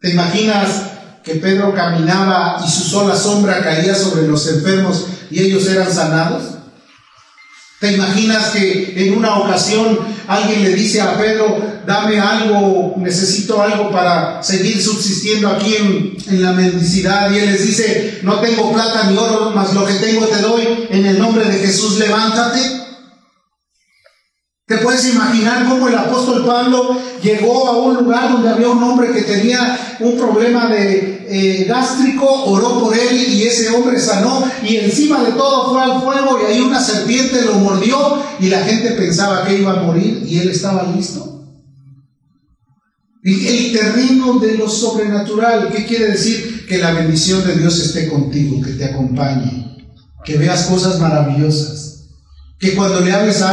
¿Te 0.00 0.10
imaginas 0.10 0.68
que 1.24 1.36
Pedro 1.36 1.74
caminaba 1.74 2.62
y 2.64 2.70
su 2.70 2.84
sola 2.84 3.16
sombra 3.16 3.62
caía 3.62 3.94
sobre 3.94 4.28
los 4.28 4.46
enfermos 4.46 5.06
y 5.30 5.42
ellos 5.42 5.66
eran 5.66 5.92
sanados? 5.92 6.42
¿Te 7.80 7.92
imaginas 7.92 8.50
que 8.50 8.94
en 8.96 9.18
una 9.18 9.38
ocasión 9.38 9.98
alguien 10.28 10.64
le 10.64 10.74
dice 10.74 11.00
a 11.00 11.18
Pedro, 11.18 11.58
dame 11.86 12.18
algo, 12.20 12.94
necesito 12.98 13.62
algo 13.62 13.90
para 13.90 14.42
seguir 14.42 14.82
subsistiendo 14.82 15.48
aquí 15.48 15.74
en, 15.76 16.42
la 16.42 16.52
mendicidad? 16.52 17.30
Y 17.30 17.38
él 17.38 17.52
les 17.52 17.66
dice, 17.66 18.18
no 18.22 18.40
tengo 18.40 18.72
plata 18.72 19.10
ni 19.10 19.16
oro, 19.16 19.52
mas 19.54 19.72
lo 19.74 19.86
que 19.86 19.94
tengo 19.94 20.26
te 20.26 20.40
doy, 20.40 20.86
en 20.90 21.06
el 21.06 21.18
nombre 21.18 21.44
de 21.44 21.58
Jesús 21.58 21.98
levántate. 21.98 22.85
¿Te 24.66 24.78
puedes 24.78 25.08
imaginar 25.14 25.68
cómo 25.68 25.86
el 25.86 25.94
apóstol 25.94 26.44
Pablo 26.44 26.98
llegó 27.22 27.68
a 27.68 27.76
un 27.76 27.98
lugar 27.98 28.32
donde 28.32 28.48
había 28.48 28.68
un 28.68 28.82
hombre 28.82 29.12
que 29.12 29.22
tenía 29.22 29.96
un 30.00 30.18
problema 30.18 30.68
de 30.68 31.24
eh, 31.28 31.64
gástrico, 31.68 32.26
oró 32.46 32.80
por 32.80 32.98
él 32.98 33.16
y 33.28 33.44
ese 33.44 33.70
hombre 33.70 34.00
sanó 34.00 34.42
y 34.64 34.74
encima 34.74 35.22
de 35.22 35.32
todo 35.32 35.70
fue 35.70 35.82
al 35.84 36.02
fuego 36.02 36.40
y 36.40 36.52
ahí 36.52 36.60
una 36.60 36.80
serpiente 36.80 37.42
lo 37.42 37.54
mordió 37.54 38.20
y 38.40 38.48
la 38.48 38.64
gente 38.64 38.90
pensaba 38.90 39.46
que 39.46 39.56
iba 39.56 39.70
a 39.70 39.82
morir 39.84 40.24
y 40.26 40.40
él 40.40 40.50
estaba 40.50 40.92
listo? 40.96 41.44
El 43.22 43.72
terreno 43.72 44.40
de 44.40 44.58
lo 44.58 44.68
sobrenatural, 44.68 45.70
¿qué 45.72 45.86
quiere 45.86 46.10
decir? 46.10 46.66
Que 46.68 46.78
la 46.78 46.90
bendición 46.90 47.46
de 47.46 47.54
Dios 47.54 47.78
esté 47.78 48.08
contigo, 48.08 48.60
que 48.60 48.72
te 48.72 48.84
acompañe, 48.84 49.86
que 50.24 50.36
veas 50.38 50.64
cosas 50.64 50.98
maravillosas. 50.98 51.95
Que 52.58 52.74
cuando 52.74 53.00
le 53.00 53.12
hables 53.12 53.42
a, 53.42 53.50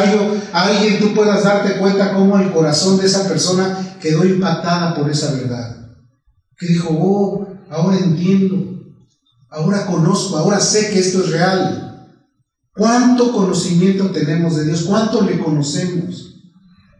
a 0.54 0.66
alguien 0.66 1.00
tú 1.00 1.14
puedas 1.14 1.44
darte 1.44 1.78
cuenta 1.78 2.14
cómo 2.14 2.38
el 2.40 2.52
corazón 2.52 2.98
de 2.98 3.06
esa 3.06 3.28
persona 3.28 3.98
quedó 4.02 4.24
impactada 4.24 4.96
por 4.96 5.10
esa 5.10 5.34
verdad. 5.34 5.90
Que 6.58 6.68
dijo, 6.68 6.90
oh, 6.92 7.48
ahora 7.70 7.98
entiendo, 7.98 8.82
ahora 9.50 9.86
conozco, 9.86 10.38
ahora 10.38 10.60
sé 10.60 10.92
que 10.92 11.00
esto 11.00 11.22
es 11.24 11.32
real. 11.32 12.10
¿Cuánto 12.74 13.34
conocimiento 13.34 14.10
tenemos 14.12 14.56
de 14.56 14.66
Dios? 14.66 14.84
¿Cuánto 14.84 15.22
le 15.22 15.38
conocemos? 15.38 16.36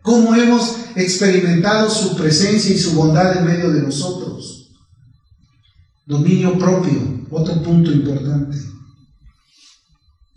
¿Cómo 0.02 0.36
hemos 0.36 0.76
experimentado 0.96 1.90
su 1.90 2.16
presencia 2.18 2.76
y 2.76 2.78
su 2.78 2.94
bondad 2.94 3.38
en 3.38 3.46
medio 3.46 3.72
de 3.72 3.82
nosotros? 3.82 4.72
Dominio 6.06 6.58
propio, 6.58 7.26
otro 7.32 7.64
punto 7.64 7.90
importante 7.90 8.74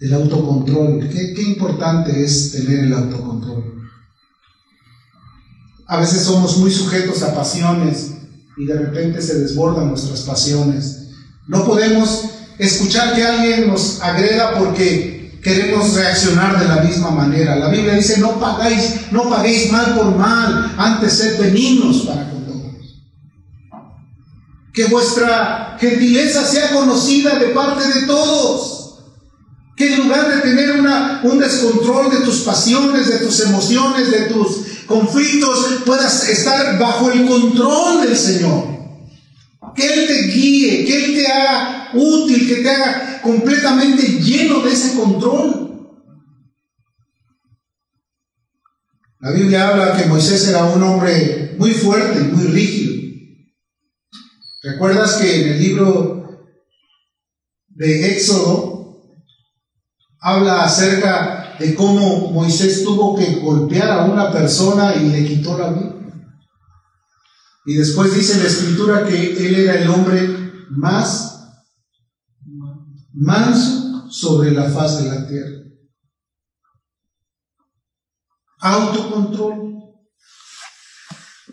el 0.00 0.14
autocontrol. 0.14 1.09
¿Qué, 1.09 1.35
qué 1.35 1.42
importante 1.42 2.22
es 2.22 2.52
tener 2.52 2.80
el 2.80 2.92
autocontrol. 2.92 3.64
A 5.87 6.00
veces 6.00 6.22
somos 6.22 6.59
muy 6.59 6.70
sujetos 6.70 7.22
a 7.22 7.35
pasiones 7.35 8.12
y 8.56 8.66
de 8.66 8.74
repente 8.74 9.22
se 9.22 9.38
desbordan 9.38 9.88
nuestras 9.88 10.22
pasiones. 10.22 11.11
No 11.46 11.64
podemos 11.64 12.24
escuchar 12.59 13.14
que 13.14 13.24
alguien 13.24 13.68
nos 13.68 14.00
agreda 14.02 14.59
porque 14.59 15.38
queremos 15.42 15.94
reaccionar 15.94 16.59
de 16.59 16.66
la 16.66 16.82
misma 16.82 17.11
manera. 17.11 17.54
La 17.54 17.68
Biblia 17.68 17.94
dice, 17.94 18.18
no 18.18 18.40
pagáis, 18.40 19.12
no 19.12 19.30
paguéis 19.30 19.70
mal 19.70 19.94
por 19.94 20.16
mal, 20.16 20.74
antes 20.76 21.12
sed 21.12 21.40
benignos 21.40 21.98
para 21.98 22.28
con 22.28 22.44
todos. 22.44 23.04
Que 24.72 24.87
vuestra 24.87 25.76
gentileza 25.78 26.44
sea 26.44 26.72
conocida 26.72 27.38
de 27.38 27.48
parte 27.48 27.87
de 27.87 28.06
todos. 28.06 28.75
Que 29.76 29.92
en 29.92 30.04
lugar 30.04 30.34
de 30.34 30.40
tener 30.40 30.80
un 31.22 31.38
descontrol 31.38 32.10
de 32.10 32.24
tus 32.24 32.40
pasiones, 32.40 33.08
de 33.08 33.18
tus 33.18 33.40
emociones, 33.40 34.10
de 34.10 34.20
tus 34.22 34.64
conflictos, 34.86 35.82
puedas 35.84 36.28
estar 36.28 36.78
bajo 36.78 37.10
el 37.10 37.26
control 37.26 38.06
del 38.06 38.16
Señor. 38.16 38.64
Que 39.74 39.86
Él 39.86 40.06
te 40.06 40.22
guíe, 40.28 40.84
que 40.86 41.04
Él 41.04 41.14
te 41.14 41.26
haga 41.26 41.90
útil, 41.92 42.48
que 42.48 42.56
te 42.56 42.70
haga 42.70 43.20
completamente 43.20 44.02
lleno 44.02 44.60
de 44.60 44.72
ese 44.72 44.94
control. 44.94 45.66
La 49.20 49.32
Biblia 49.32 49.68
habla 49.68 49.96
que 49.96 50.06
Moisés 50.06 50.46
era 50.48 50.64
un 50.64 50.82
hombre 50.82 51.56
muy 51.58 51.72
fuerte, 51.72 52.20
muy 52.20 52.44
rígido. 52.46 52.94
¿Recuerdas 54.62 55.16
que 55.16 55.42
en 55.42 55.48
el 55.52 55.62
libro 55.62 56.28
de 57.68 58.12
Éxodo 58.12 58.75
habla 60.20 60.64
acerca 60.64 61.57
de 61.59 61.74
cómo 61.74 62.31
Moisés 62.33 62.85
tuvo 62.85 63.16
que 63.16 63.40
golpear 63.40 63.90
a 63.90 64.05
una 64.05 64.31
persona 64.31 64.94
y 64.94 65.09
le 65.09 65.26
quitó 65.26 65.57
la 65.59 65.70
vida. 65.70 65.96
Y 67.64 67.74
después 67.74 68.14
dice 68.14 68.38
la 68.38 68.46
escritura 68.46 69.05
que 69.05 69.46
él 69.46 69.55
era 69.57 69.74
el 69.74 69.90
hombre 69.90 70.52
más 70.70 71.37
manso 73.12 74.09
sobre 74.11 74.52
la 74.52 74.70
faz 74.70 75.02
de 75.02 75.09
la 75.09 75.26
tierra. 75.26 75.62
Autocontrol. 78.61 79.66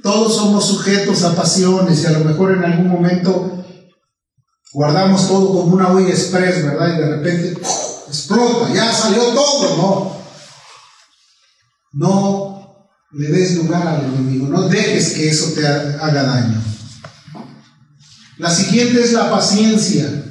Todos 0.02 0.36
somos 0.36 0.67
sujetos 0.67 1.23
a 1.23 1.36
pasiones 1.36 2.04
y 2.04 2.08
a 2.08 2.12
lo 2.12 2.26
mejor 2.26 2.52
en 2.52 2.65
algún 2.65 2.89
momento 2.89 3.65
guardamos 4.73 5.28
todo 5.28 5.47
como 5.47 5.76
una 5.76 5.93
huella 5.93 6.10
express, 6.10 6.63
¿verdad? 6.63 6.93
Y 6.93 6.97
de 6.99 7.15
repente 7.15 7.62
explota, 8.13 8.71
ya 8.73 8.91
salió 8.93 9.23
todo, 9.34 9.78
no. 9.78 10.23
No 11.93 12.54
le 13.12 13.28
des 13.28 13.56
lugar 13.56 13.88
al 13.88 14.06
enemigo, 14.06 14.47
no 14.47 14.67
dejes 14.69 15.13
que 15.13 15.30
eso 15.30 15.54
te 15.54 15.65
haga 15.65 16.23
daño. 16.23 16.62
La 18.38 18.49
siguiente 18.49 19.02
es 19.02 19.13
la 19.13 19.30
paciencia. 19.30 20.26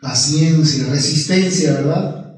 Paciencia, 0.00 0.86
resistencia, 0.88 1.72
¿verdad? 1.72 2.34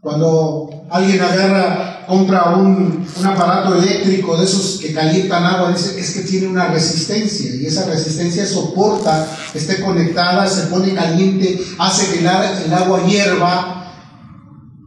Cuando 0.00 0.86
alguien 0.90 1.20
agarra, 1.20 1.95
compra 2.06 2.56
un, 2.56 3.06
aparato 3.24 3.76
eléctrico 3.76 4.36
de 4.36 4.44
esos 4.44 4.78
que 4.80 4.92
calientan 4.92 5.44
agua, 5.44 5.72
dice, 5.72 5.98
es 5.98 6.10
que 6.12 6.20
tiene 6.20 6.46
una 6.46 6.68
resistencia 6.68 7.54
y 7.54 7.66
esa 7.66 7.86
resistencia 7.86 8.46
soporta, 8.46 9.26
esté 9.54 9.80
conectada, 9.80 10.46
se 10.48 10.66
pone 10.66 10.94
caliente, 10.94 11.60
hace 11.78 12.12
que 12.12 12.18
el, 12.20 12.26
el 12.26 12.74
agua 12.74 13.04
hierva 13.06 13.94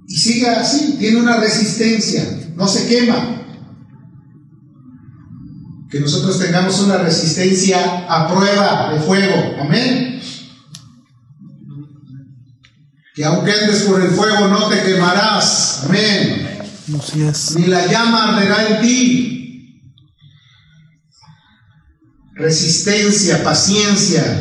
y 0.08 0.16
sigue 0.16 0.50
así, 0.50 0.96
tiene 1.00 1.20
una 1.20 1.38
resistencia, 1.38 2.24
no 2.56 2.68
se 2.68 2.88
quema. 2.88 3.36
Que 5.90 6.00
nosotros 6.00 6.38
tengamos 6.38 6.80
una 6.82 6.98
resistencia 6.98 8.06
a 8.08 8.28
prueba 8.28 8.94
de 8.94 9.00
fuego, 9.02 9.56
amén 9.60 10.10
que 13.20 13.26
aunque 13.26 13.52
andes 13.52 13.82
por 13.82 14.02
el 14.02 14.12
fuego 14.12 14.48
no 14.48 14.70
te 14.70 14.82
quemarás. 14.82 15.82
Amén. 15.84 16.49
Ni 17.56 17.68
la 17.68 17.86
llama 17.88 18.30
arderá 18.30 18.68
en 18.68 18.82
ti. 18.82 19.84
Resistencia, 22.36 23.44
paciencia. 23.44 24.40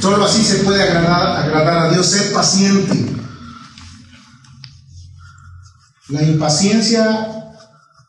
Solo 0.00 0.24
así 0.24 0.44
se 0.44 0.58
puede 0.58 0.82
agradar, 0.82 1.44
agradar 1.44 1.86
a 1.86 1.90
Dios. 1.92 2.06
Ser 2.06 2.32
paciente. 2.32 3.16
La 6.08 6.22
impaciencia 6.22 7.54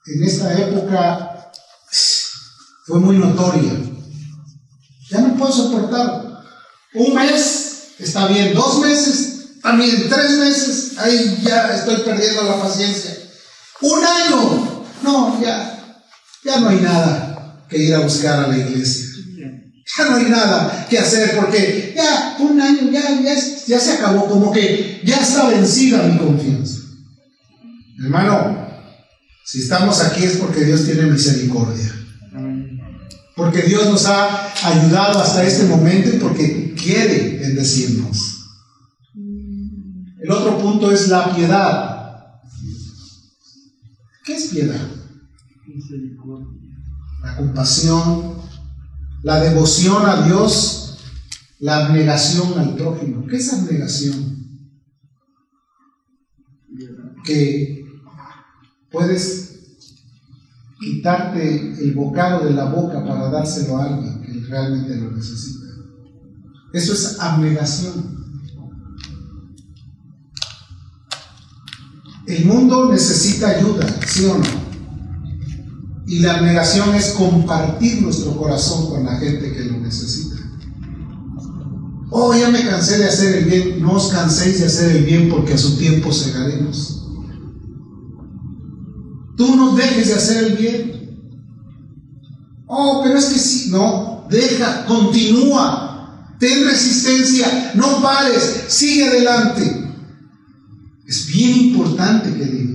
en 0.05 0.23
esta 0.23 0.53
época 0.53 1.51
fue 2.85 2.99
muy 2.99 3.17
notoria. 3.17 3.71
Ya 5.09 5.21
no 5.21 5.35
puedo 5.37 5.51
soportar. 5.51 6.43
Un 6.93 7.15
mes 7.15 7.93
está 7.99 8.27
bien, 8.27 8.53
dos 8.53 8.79
meses, 8.79 9.61
también 9.61 10.09
tres 10.09 10.31
meses, 10.31 10.97
ahí 10.97 11.41
ya 11.43 11.75
estoy 11.75 11.97
perdiendo 11.97 12.43
la 12.43 12.61
paciencia. 12.61 13.22
Un 13.83 14.03
año, 14.03 14.85
no, 15.03 15.41
ya, 15.41 16.05
ya 16.43 16.59
no 16.61 16.69
hay 16.69 16.79
nada 16.79 17.65
que 17.69 17.77
ir 17.77 17.93
a 17.93 17.99
buscar 17.99 18.45
a 18.45 18.47
la 18.47 18.57
iglesia. 18.57 19.07
Ya 19.97 20.09
no 20.09 20.15
hay 20.15 20.25
nada 20.25 20.87
que 20.89 20.97
hacer 20.97 21.35
porque 21.35 21.93
ya 21.95 22.37
un 22.39 22.59
año 22.59 22.89
ya, 22.91 23.21
ya, 23.21 23.35
ya 23.67 23.79
se 23.79 23.93
acabó, 23.93 24.27
como 24.27 24.51
que 24.51 25.01
ya 25.03 25.17
está 25.17 25.49
vencida 25.49 26.01
mi 26.03 26.17
confianza. 26.17 26.79
Hermano, 28.01 28.63
si 29.45 29.59
estamos 29.59 30.01
aquí 30.01 30.23
es 30.23 30.37
porque 30.37 30.63
Dios 30.63 30.85
tiene 30.85 31.03
misericordia. 31.03 31.93
Porque 33.35 33.63
Dios 33.63 33.89
nos 33.89 34.05
ha 34.05 34.53
ayudado 34.63 35.19
hasta 35.19 35.43
este 35.43 35.65
momento 35.65 36.09
y 36.09 36.19
porque 36.19 36.73
quiere 36.81 37.39
bendecirnos. 37.39 38.39
El 40.21 40.31
otro 40.31 40.57
punto 40.57 40.91
es 40.91 41.09
la 41.09 41.35
piedad. 41.35 41.92
¿Qué 44.23 44.35
es 44.35 44.47
piedad? 44.47 44.89
La 47.21 47.37
compasión, 47.37 48.35
la 49.21 49.41
devoción 49.41 50.05
a 50.05 50.25
Dios, 50.25 50.97
la 51.59 51.85
abnegación 51.85 52.57
al 52.57 52.75
prójimo. 52.75 53.25
¿Qué 53.27 53.37
es 53.37 53.53
abnegación? 53.53 54.33
Que 57.25 57.85
puedes 58.91 59.43
quitarte 60.79 61.83
el 61.83 61.93
bocado 61.93 62.45
de 62.45 62.51
la 62.51 62.65
boca 62.65 63.05
para 63.05 63.29
dárselo 63.29 63.77
a 63.77 63.85
alguien 63.85 64.21
que 64.21 64.47
realmente 64.47 64.97
lo 64.97 65.11
necesita. 65.11 65.65
Eso 66.73 66.93
es 66.93 67.19
abnegación. 67.19 68.22
El 72.25 72.45
mundo 72.45 72.91
necesita 72.91 73.49
ayuda, 73.49 73.85
¿sí 74.07 74.25
o 74.25 74.37
no? 74.37 74.63
Y 76.07 76.19
la 76.19 76.35
abnegación 76.35 76.95
es 76.95 77.11
compartir 77.11 78.01
nuestro 78.01 78.35
corazón 78.37 78.89
con 78.89 79.05
la 79.05 79.17
gente 79.17 79.53
que 79.53 79.65
lo 79.65 79.79
necesita. 79.79 80.35
Oh, 82.11 82.33
ya 82.35 82.49
me 82.49 82.63
cansé 82.63 82.99
de 82.99 83.05
hacer 83.05 83.37
el 83.37 83.45
bien. 83.45 83.81
No 83.81 83.93
os 83.93 84.11
canséis 84.11 84.59
de 84.59 84.67
hacer 84.67 84.95
el 84.95 85.03
bien 85.03 85.29
porque 85.29 85.53
a 85.53 85.57
su 85.57 85.77
tiempo 85.77 86.13
segaremos. 86.13 87.07
Tú 89.35 89.55
no 89.55 89.75
dejes 89.75 90.07
de 90.07 90.13
hacer 90.13 90.43
el 90.43 90.57
bien. 90.57 90.93
Oh, 92.67 93.01
pero 93.03 93.17
es 93.17 93.25
que 93.25 93.39
sí, 93.39 93.69
no, 93.69 94.25
deja, 94.29 94.85
continúa, 94.85 96.35
ten 96.39 96.65
resistencia, 96.65 97.71
no 97.75 98.01
pares, 98.01 98.65
sigue 98.67 99.07
adelante. 99.07 99.82
Es 101.13 101.27
bien 101.27 101.55
importante, 101.67 102.33
querido. 102.35 102.73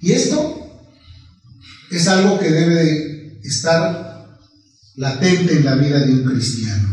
Y 0.00 0.10
esto 0.10 0.82
es 1.92 2.08
algo 2.08 2.40
que 2.40 2.50
debe 2.50 3.38
estar 3.40 4.36
latente 4.96 5.58
en 5.58 5.64
la 5.64 5.76
vida 5.76 6.00
de 6.00 6.12
un 6.12 6.24
cristiano. 6.24 6.88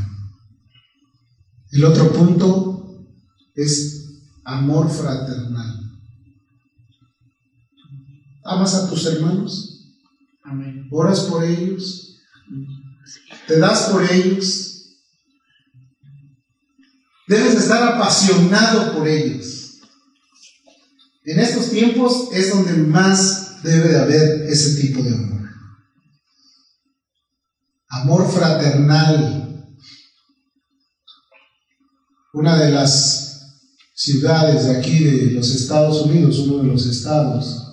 El 1.72 1.86
otro 1.86 2.14
punto 2.14 3.04
es 3.56 4.22
amor 4.44 4.92
fraternal. 4.92 5.74
¿Amas 8.44 8.76
a 8.76 8.88
tus 8.88 9.08
hermanos? 9.08 9.92
Amén. 10.44 10.88
¿Oras 10.92 11.22
por 11.22 11.44
ellos? 11.44 12.20
¿Te 13.48 13.58
das 13.58 13.90
por 13.90 14.04
ellos? 14.04 14.86
Debes 17.28 17.56
estar 17.56 17.96
apasionado 17.96 18.96
por 18.96 19.08
ellos. 19.08 19.55
En 21.26 21.40
estos 21.40 21.72
tiempos 21.72 22.30
es 22.32 22.52
donde 22.52 22.74
más 22.74 23.64
debe 23.64 23.90
de 23.90 24.00
haber 24.00 24.42
ese 24.44 24.80
tipo 24.80 25.02
de 25.02 25.10
amor. 25.10 25.50
Amor 27.90 28.32
fraternal. 28.32 29.76
Una 32.34 32.58
de 32.58 32.72
las 32.72 33.60
ciudades 33.96 34.66
de 34.66 34.78
aquí 34.78 35.04
de 35.04 35.32
los 35.32 35.50
Estados 35.50 36.06
Unidos, 36.06 36.38
uno 36.40 36.62
de 36.62 36.68
los 36.68 36.86
estados, 36.86 37.64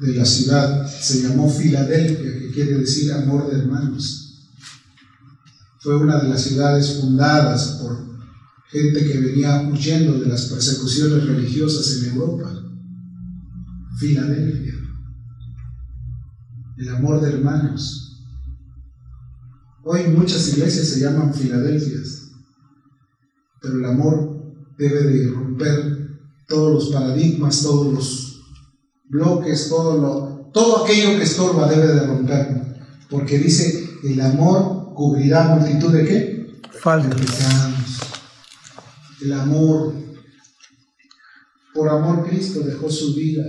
de 0.00 0.14
la 0.14 0.24
ciudad 0.24 0.88
se 0.88 1.22
llamó 1.22 1.48
Filadelfia, 1.48 2.32
que 2.32 2.50
quiere 2.52 2.78
decir 2.78 3.12
amor 3.12 3.48
de 3.48 3.60
hermanos. 3.60 4.50
Fue 5.80 5.96
una 5.96 6.20
de 6.20 6.30
las 6.30 6.42
ciudades 6.42 7.00
fundadas 7.00 7.78
por 7.80 8.13
gente 8.74 9.06
que 9.06 9.18
venía 9.20 9.68
huyendo 9.70 10.18
de 10.18 10.26
las 10.26 10.46
persecuciones 10.46 11.24
religiosas 11.24 11.96
en 11.96 12.10
Europa. 12.10 12.50
Filadelfia. 14.00 14.74
El 16.78 16.88
amor 16.88 17.20
de 17.20 17.30
hermanos. 17.30 18.20
Hoy 19.84 20.08
muchas 20.08 20.48
iglesias 20.48 20.88
se 20.88 21.00
llaman 21.00 21.32
Filadelfias, 21.32 22.32
pero 23.62 23.78
el 23.78 23.84
amor 23.84 24.54
debe 24.76 25.04
de 25.04 25.28
romper 25.28 26.18
todos 26.48 26.72
los 26.72 26.92
paradigmas, 26.92 27.62
todos 27.62 27.94
los 27.94 28.42
bloques, 29.08 29.68
todo, 29.68 30.00
lo, 30.00 30.50
todo 30.52 30.84
aquello 30.84 31.16
que 31.16 31.22
estorba 31.22 31.70
debe 31.70 31.86
de 31.86 32.06
romper, 32.06 32.76
porque 33.08 33.38
dice, 33.38 33.88
el 34.02 34.20
amor 34.20 34.94
cubrirá 34.94 35.54
multitud 35.54 35.92
de 35.92 36.04
qué? 36.04 36.60
Falta. 36.80 37.16
El 39.24 39.32
amor, 39.32 39.94
por 41.72 41.88
amor 41.88 42.28
Cristo 42.28 42.60
dejó 42.60 42.90
su 42.90 43.14
vida, 43.14 43.42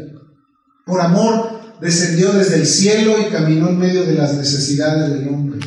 por 0.86 1.02
amor 1.02 1.50
descendió 1.82 2.32
desde 2.32 2.56
el 2.56 2.66
cielo 2.66 3.16
y 3.20 3.30
caminó 3.30 3.68
en 3.68 3.80
medio 3.80 4.06
de 4.06 4.14
las 4.14 4.36
necesidades 4.36 5.10
del 5.10 5.28
hombre. 5.28 5.60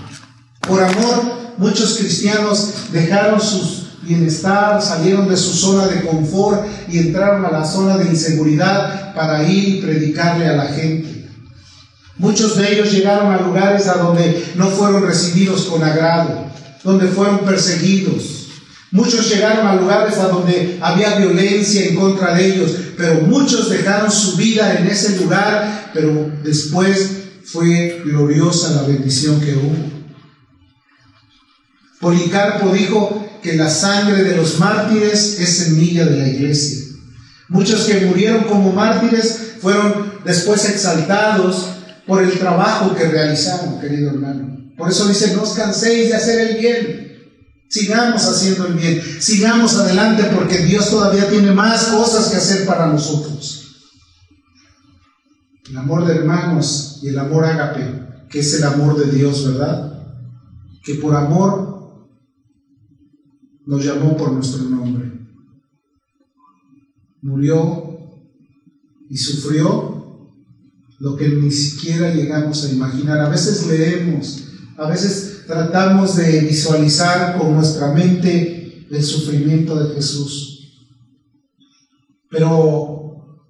Por 0.67 0.83
amor, 0.83 1.25
muchos 1.59 1.99
cristianos 1.99 2.91
dejaron 2.91 3.39
sus 3.39 3.89
bienestar, 4.01 4.81
salieron 4.81 5.29
de 5.29 5.37
su 5.37 5.53
zona 5.53 5.87
de 5.89 6.01
confort 6.01 6.65
y 6.89 7.01
entraron 7.01 7.45
a 7.45 7.51
la 7.51 7.67
zona 7.67 7.99
de 7.99 8.07
inseguridad 8.07 9.15
para 9.15 9.47
ir 9.47 9.69
y 9.69 9.83
predicarle 9.83 10.49
a 10.49 10.57
la 10.57 10.69
gente. 10.69 11.29
Muchos 12.17 12.57
de 12.57 12.73
ellos 12.73 12.91
llegaron 12.91 13.31
a 13.31 13.43
lugares 13.43 13.87
a 13.89 13.99
donde 13.99 14.53
no 14.57 14.69
fueron 14.69 15.03
recibidos 15.03 15.67
con 15.67 15.85
agrado, 15.85 16.47
donde 16.83 17.09
fueron 17.09 17.41
perseguidos. 17.41 18.38
Muchos 18.91 19.29
llegaron 19.29 19.67
a 19.67 19.75
lugares 19.75 20.17
a 20.19 20.29
donde 20.29 20.79
había 20.81 21.17
violencia 21.17 21.87
en 21.87 21.95
contra 21.95 22.35
de 22.35 22.47
ellos, 22.47 22.75
pero 22.97 23.21
muchos 23.23 23.69
dejaron 23.69 24.11
su 24.11 24.37
vida 24.37 24.79
en 24.79 24.87
ese 24.87 25.19
lugar, 25.19 25.91
pero 25.93 26.31
después 26.43 27.11
fue 27.45 28.01
gloriosa 28.05 28.71
la 28.71 28.83
bendición 28.83 29.41
que 29.41 29.55
hubo. 29.55 29.77
Policarpo 32.01 32.73
dijo, 32.73 33.29
que 33.43 33.57
la 33.57 33.71
sangre 33.71 34.25
de 34.25 34.37
los 34.37 34.59
mártires 34.59 35.41
es 35.41 35.59
semilla 35.59 36.05
de 36.05 36.17
la 36.17 36.29
iglesia. 36.29 36.87
Muchos 37.49 37.85
que 37.85 38.07
murieron 38.07 38.45
como 38.45 38.73
mártires 38.73 39.55
fueron 39.61 40.21
después 40.25 40.69
exaltados 40.69 41.69
por 42.07 42.23
el 42.23 42.39
trabajo 42.39 42.95
que 42.95 43.09
realizaron, 43.09 43.81
querido 43.81 44.11
hermano. 44.11 44.71
Por 44.77 44.91
eso 44.91 45.09
dice, 45.09 45.35
no 45.35 45.43
os 45.43 45.55
canséis 45.55 46.09
de 46.09 46.17
hacer 46.17 46.41
el 46.41 46.59
bien. 46.59 47.08
Sigamos 47.69 48.25
haciendo 48.25 48.67
el 48.67 48.75
bien, 48.75 49.03
sigamos 49.21 49.77
adelante 49.77 50.25
porque 50.35 50.59
Dios 50.65 50.91
todavía 50.91 51.29
tiene 51.29 51.53
más 51.53 51.89
cosas 51.89 52.31
que 52.31 52.37
hacer 52.37 52.67
para 52.67 52.87
nosotros. 52.87 53.59
El 55.69 55.77
amor 55.77 56.07
de 56.07 56.15
hermanos 56.15 57.01
y 57.03 57.09
el 57.09 57.19
amor 57.19 57.45
ágape, 57.45 58.27
que 58.31 58.41
es 58.41 58.55
el 58.55 58.65
amor 58.65 58.97
de 58.97 59.13
Dios, 59.13 59.45
¿verdad? 59.45 60.03
Que 60.83 60.95
por 60.95 61.15
amor 61.15 62.09
nos 63.67 63.85
llamó 63.85 64.17
por 64.17 64.33
nuestro 64.33 64.63
nombre. 64.63 65.13
Murió 67.21 67.99
y 69.11 69.17
sufrió 69.19 70.33
lo 71.01 71.17
que 71.17 71.29
ni 71.29 71.51
siquiera 71.51 72.15
llegamos 72.15 72.65
a 72.65 72.73
imaginar. 72.73 73.21
A 73.21 73.29
veces 73.29 73.67
leemos, 73.67 74.45
a 74.79 74.89
veces 74.89 75.28
tratamos 75.49 76.17
de 76.17 76.41
visualizar 76.41 77.39
con 77.39 77.55
nuestra 77.55 77.91
mente 77.91 78.87
el 78.91 79.03
sufrimiento 79.03 79.83
de 79.83 79.95
Jesús. 79.95 80.75
Pero 82.31 83.47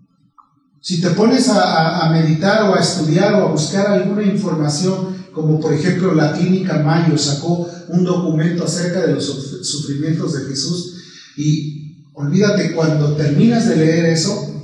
si 0.81 1.01
te 1.01 1.11
pones 1.11 1.49
a, 1.49 2.09
meditar 2.13 2.71
o 2.71 2.77
a 2.77 2.79
estudiar 2.79 3.35
o 3.35 3.49
a 3.49 3.51
buscar 3.51 3.89
alguna 3.89 4.23
información, 4.23 5.27
como 5.33 5.59
por 5.59 5.73
ejemplo 5.75 6.15
la 6.15 6.33
clínica 6.35 6.79
Mayo 6.85 7.19
sacó 7.19 7.69
un 7.89 8.05
documento 8.05 8.65
acerca 8.65 9.01
de 9.01 9.15
los 9.15 9.27
sufrimientos 9.63 10.35
de 10.35 10.49
Jesús 10.49 11.03
y 11.37 12.07
olvídate, 12.15 12.75
cuando 12.75 13.17
terminas 13.17 13.69
de 13.69 13.75
leer 13.75 14.07
eso, 14.07 14.55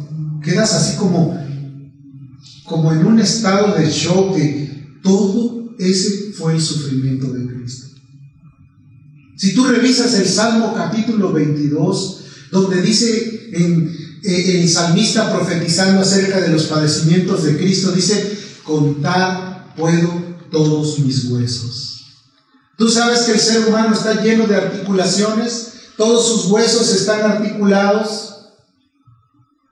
quedas 0.41 0.73
así 0.73 0.97
como, 0.97 1.37
como 2.65 2.93
en 2.93 3.05
un 3.05 3.19
estado 3.19 3.75
de 3.75 3.91
shock 3.91 4.37
todo 5.03 5.54
ese 5.91 6.33
fue 6.33 6.55
el 6.55 6.61
sufrimiento 6.61 7.33
de 7.33 7.47
Cristo. 7.47 7.87
Si 9.37 9.55
tú 9.55 9.65
revisas 9.65 10.15
el 10.15 10.27
Salmo 10.27 10.75
capítulo 10.75 11.33
22, 11.33 12.21
donde 12.51 12.83
dice 12.83 13.51
eh, 13.53 14.61
el 14.61 14.69
salmista 14.69 15.33
profetizando 15.33 16.03
acerca 16.03 16.41
de 16.41 16.51
los 16.51 16.65
padecimientos 16.65 17.43
de 17.43 17.57
Cristo, 17.57 17.93
dice, 17.93 18.39
contar 18.63 19.75
puedo 19.77 20.23
todos 20.51 20.99
mis 21.01 21.25
huesos. 21.25 22.05
Tú 22.77 22.89
sabes 22.89 23.21
que 23.21 23.33
el 23.33 23.41
ser 23.41 23.67
humano 23.67 23.95
está 23.95 24.23
lleno 24.23 24.47
de 24.47 24.57
articulaciones, 24.57 25.73
todos 25.97 26.27
sus 26.27 26.47
huesos 26.47 26.93
están 26.93 27.23
articulados. 27.23 28.31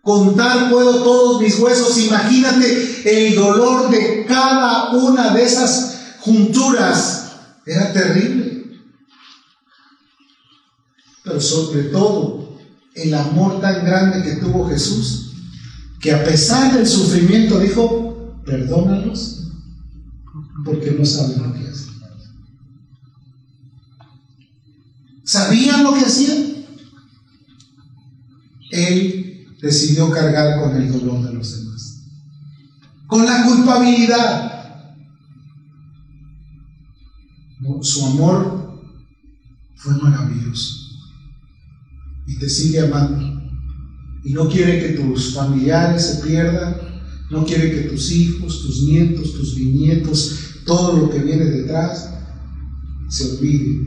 Contar 0.02 0.68
puedo 0.70 1.02
todos 1.02 1.40
mis 1.40 1.58
huesos. 1.58 1.96
Imagínate 1.98 3.02
el 3.04 3.36
dolor 3.36 3.90
de 3.90 4.24
cada 4.26 4.90
una 4.90 5.32
de 5.32 5.44
esas 5.44 5.91
junturas. 6.22 7.32
Era 7.66 7.92
terrible. 7.92 8.80
Pero 11.24 11.40
sobre 11.40 11.84
todo 11.84 12.58
el 12.94 13.14
amor 13.14 13.60
tan 13.60 13.84
grande 13.84 14.22
que 14.22 14.36
tuvo 14.36 14.68
Jesús, 14.68 15.32
que 16.00 16.12
a 16.12 16.24
pesar 16.24 16.74
del 16.74 16.86
sufrimiento 16.86 17.58
dijo, 17.60 18.42
perdónalos 18.44 19.48
porque 20.64 20.90
no 20.92 21.04
saben 21.04 21.42
lo 21.42 21.54
que 21.54 21.68
hacen. 21.68 21.92
¿Sabían 25.24 25.84
lo 25.84 25.94
que 25.94 26.00
hacían? 26.00 26.66
Él 28.70 29.46
decidió 29.60 30.10
cargar 30.10 30.60
con 30.60 30.76
el 30.76 30.92
dolor 30.92 31.24
de 31.24 31.32
los 31.32 31.56
demás, 31.56 32.02
con 33.06 33.24
la 33.24 33.44
culpabilidad. 33.44 34.51
Su 37.82 38.06
amor 38.06 38.80
fue 39.76 39.94
maravilloso 40.02 40.82
y 42.26 42.38
te 42.38 42.48
sigue 42.48 42.80
amando. 42.80 43.42
Y 44.24 44.32
no 44.32 44.48
quiere 44.48 44.80
que 44.80 45.02
tus 45.02 45.34
familiares 45.34 46.06
se 46.06 46.26
pierdan, 46.26 46.76
no 47.30 47.44
quiere 47.44 47.72
que 47.72 47.88
tus 47.88 48.12
hijos, 48.12 48.62
tus 48.62 48.82
nietos, 48.84 49.32
tus 49.32 49.56
bisnietos, 49.56 50.60
todo 50.64 50.96
lo 50.96 51.10
que 51.10 51.18
viene 51.18 51.44
detrás, 51.44 52.14
se 53.08 53.32
olvide 53.32 53.80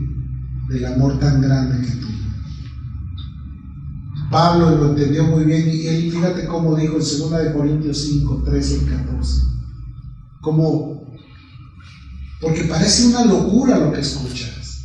del 0.68 0.84
amor 0.84 1.18
tan 1.18 1.40
grande 1.40 1.86
que 1.86 1.94
tuvo. 1.94 2.06
Pablo 4.30 4.76
lo 4.76 4.90
entendió 4.90 5.24
muy 5.24 5.44
bien 5.44 5.68
y 5.68 5.86
él, 5.86 6.10
fíjate 6.10 6.46
cómo 6.46 6.76
dijo 6.76 6.94
en 6.94 7.00
2 7.00 7.30
de 7.30 7.52
Corintios 7.54 7.98
5, 7.98 8.42
13 8.44 8.76
y 8.76 8.86
14. 8.86 9.42
Como, 10.42 10.95
porque 12.40 12.64
parece 12.64 13.06
una 13.06 13.24
locura 13.24 13.78
lo 13.78 13.92
que 13.92 14.00
escuchas. 14.00 14.84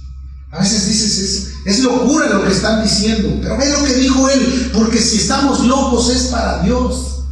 A 0.52 0.60
veces 0.60 0.88
dices, 0.88 1.18
es, 1.20 1.78
es 1.78 1.84
locura 1.84 2.30
lo 2.30 2.44
que 2.44 2.52
están 2.52 2.84
diciendo, 2.84 3.40
pero 3.42 3.58
ve 3.58 3.70
lo 3.70 3.86
que 3.86 3.94
dijo 3.96 4.30
él, 4.30 4.72
porque 4.74 4.98
si 5.00 5.18
estamos 5.18 5.66
locos 5.66 6.10
es 6.10 6.24
para 6.24 6.62
Dios. 6.64 7.24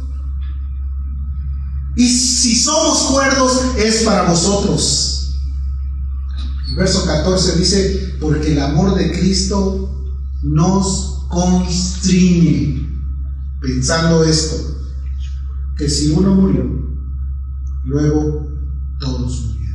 Y 1.96 2.08
si 2.08 2.56
somos 2.56 2.98
cuerdos 3.12 3.60
es 3.76 4.02
para 4.04 4.22
vosotros. 4.22 5.36
Verso 6.76 7.04
14 7.04 7.56
dice, 7.58 8.14
porque 8.20 8.52
el 8.52 8.62
amor 8.62 8.94
de 8.94 9.10
Cristo 9.12 9.90
nos 10.42 11.26
constriñe, 11.28 12.88
pensando 13.60 14.24
esto, 14.24 14.78
que 15.76 15.88
si 15.88 16.10
uno 16.10 16.34
murió, 16.34 16.64
luego 17.84 18.46
todos 18.98 19.40
murieron. 19.46 19.69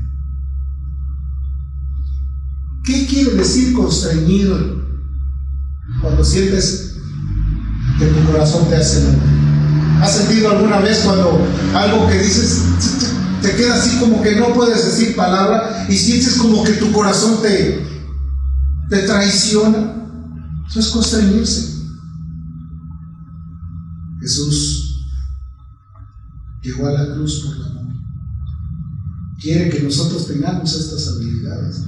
¿Qué 2.86 3.08
quiere 3.08 3.32
decir 3.32 3.74
constreñido 3.74 4.84
cuando 6.02 6.24
sientes 6.24 6.98
que 7.98 8.06
tu 8.06 8.32
corazón 8.32 8.70
te 8.70 8.76
hace 8.76 9.04
mal? 9.04 9.20
¿Has 10.02 10.18
sentido 10.18 10.52
alguna 10.52 10.80
vez 10.80 11.00
cuando 11.00 11.40
algo 11.74 12.08
que 12.08 12.20
dices 12.20 12.62
te 13.46 13.56
queda 13.56 13.76
así 13.76 14.00
como 14.00 14.22
que 14.22 14.36
no 14.36 14.54
puedes 14.54 14.84
decir 14.86 15.16
palabra 15.16 15.86
y 15.88 15.96
sientes 15.96 16.36
como 16.36 16.64
que 16.64 16.74
tu 16.74 16.92
corazón 16.92 17.42
te, 17.42 17.86
te 18.90 19.00
traiciona. 19.04 19.94
Eso 20.68 20.80
es 20.80 20.88
constreñirse. 20.88 21.76
Jesús 24.20 25.06
llegó 26.64 26.88
a 26.88 26.94
la 26.94 27.14
cruz 27.14 27.44
por 27.46 27.58
la 27.58 27.66
amor. 27.68 27.94
Quiere 29.40 29.70
que 29.70 29.84
nosotros 29.84 30.28
tengamos 30.28 30.74
estas 30.74 31.08
habilidades. 31.08 31.84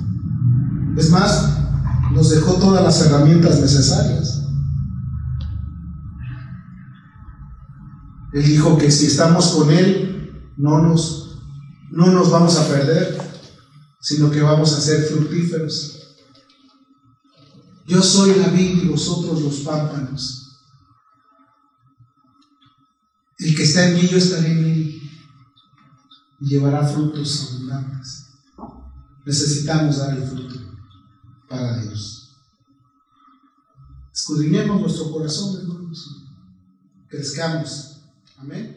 Es 0.97 1.09
más, 1.11 1.59
nos 2.11 2.29
dejó 2.31 2.55
todas 2.55 2.83
las 2.83 2.99
herramientas 3.01 3.59
necesarias. 3.61 4.43
Él 8.33 8.43
dijo 8.43 8.77
que 8.77 8.91
si 8.91 9.05
estamos 9.05 9.47
con 9.51 9.71
Él, 9.71 10.53
no 10.57 10.81
nos 10.81 11.27
no 11.89 12.07
nos 12.07 12.29
vamos 12.29 12.57
a 12.57 12.67
perder, 12.67 13.17
sino 14.01 14.29
que 14.29 14.41
vamos 14.41 14.73
a 14.73 14.81
ser 14.81 15.03
fructíferos. 15.03 16.15
Yo 17.87 18.01
soy 18.01 18.35
la 18.35 18.49
vid 18.49 18.83
y 18.83 18.87
vosotros 18.89 19.41
los 19.41 19.55
pámpanos. 19.61 20.43
El 23.37 23.55
que 23.55 23.63
está 23.63 23.87
en 23.87 23.95
mí, 23.95 24.07
yo 24.07 24.17
estaré 24.17 24.51
en 24.51 24.65
él 24.65 25.01
y 26.39 26.45
llevará 26.45 26.85
frutos 26.85 27.49
abundantes. 27.49 28.25
Necesitamos 29.25 29.97
dar 29.97 30.17
el 30.17 30.23
fruto 30.23 30.56
para 31.47 31.81
Dios. 31.81 32.35
Escudriñemos 34.13 34.81
nuestro 34.81 35.11
corazón, 35.11 35.59
hermanos. 35.61 36.25
Crezcamos. 37.07 38.01
Amén. 38.37 38.76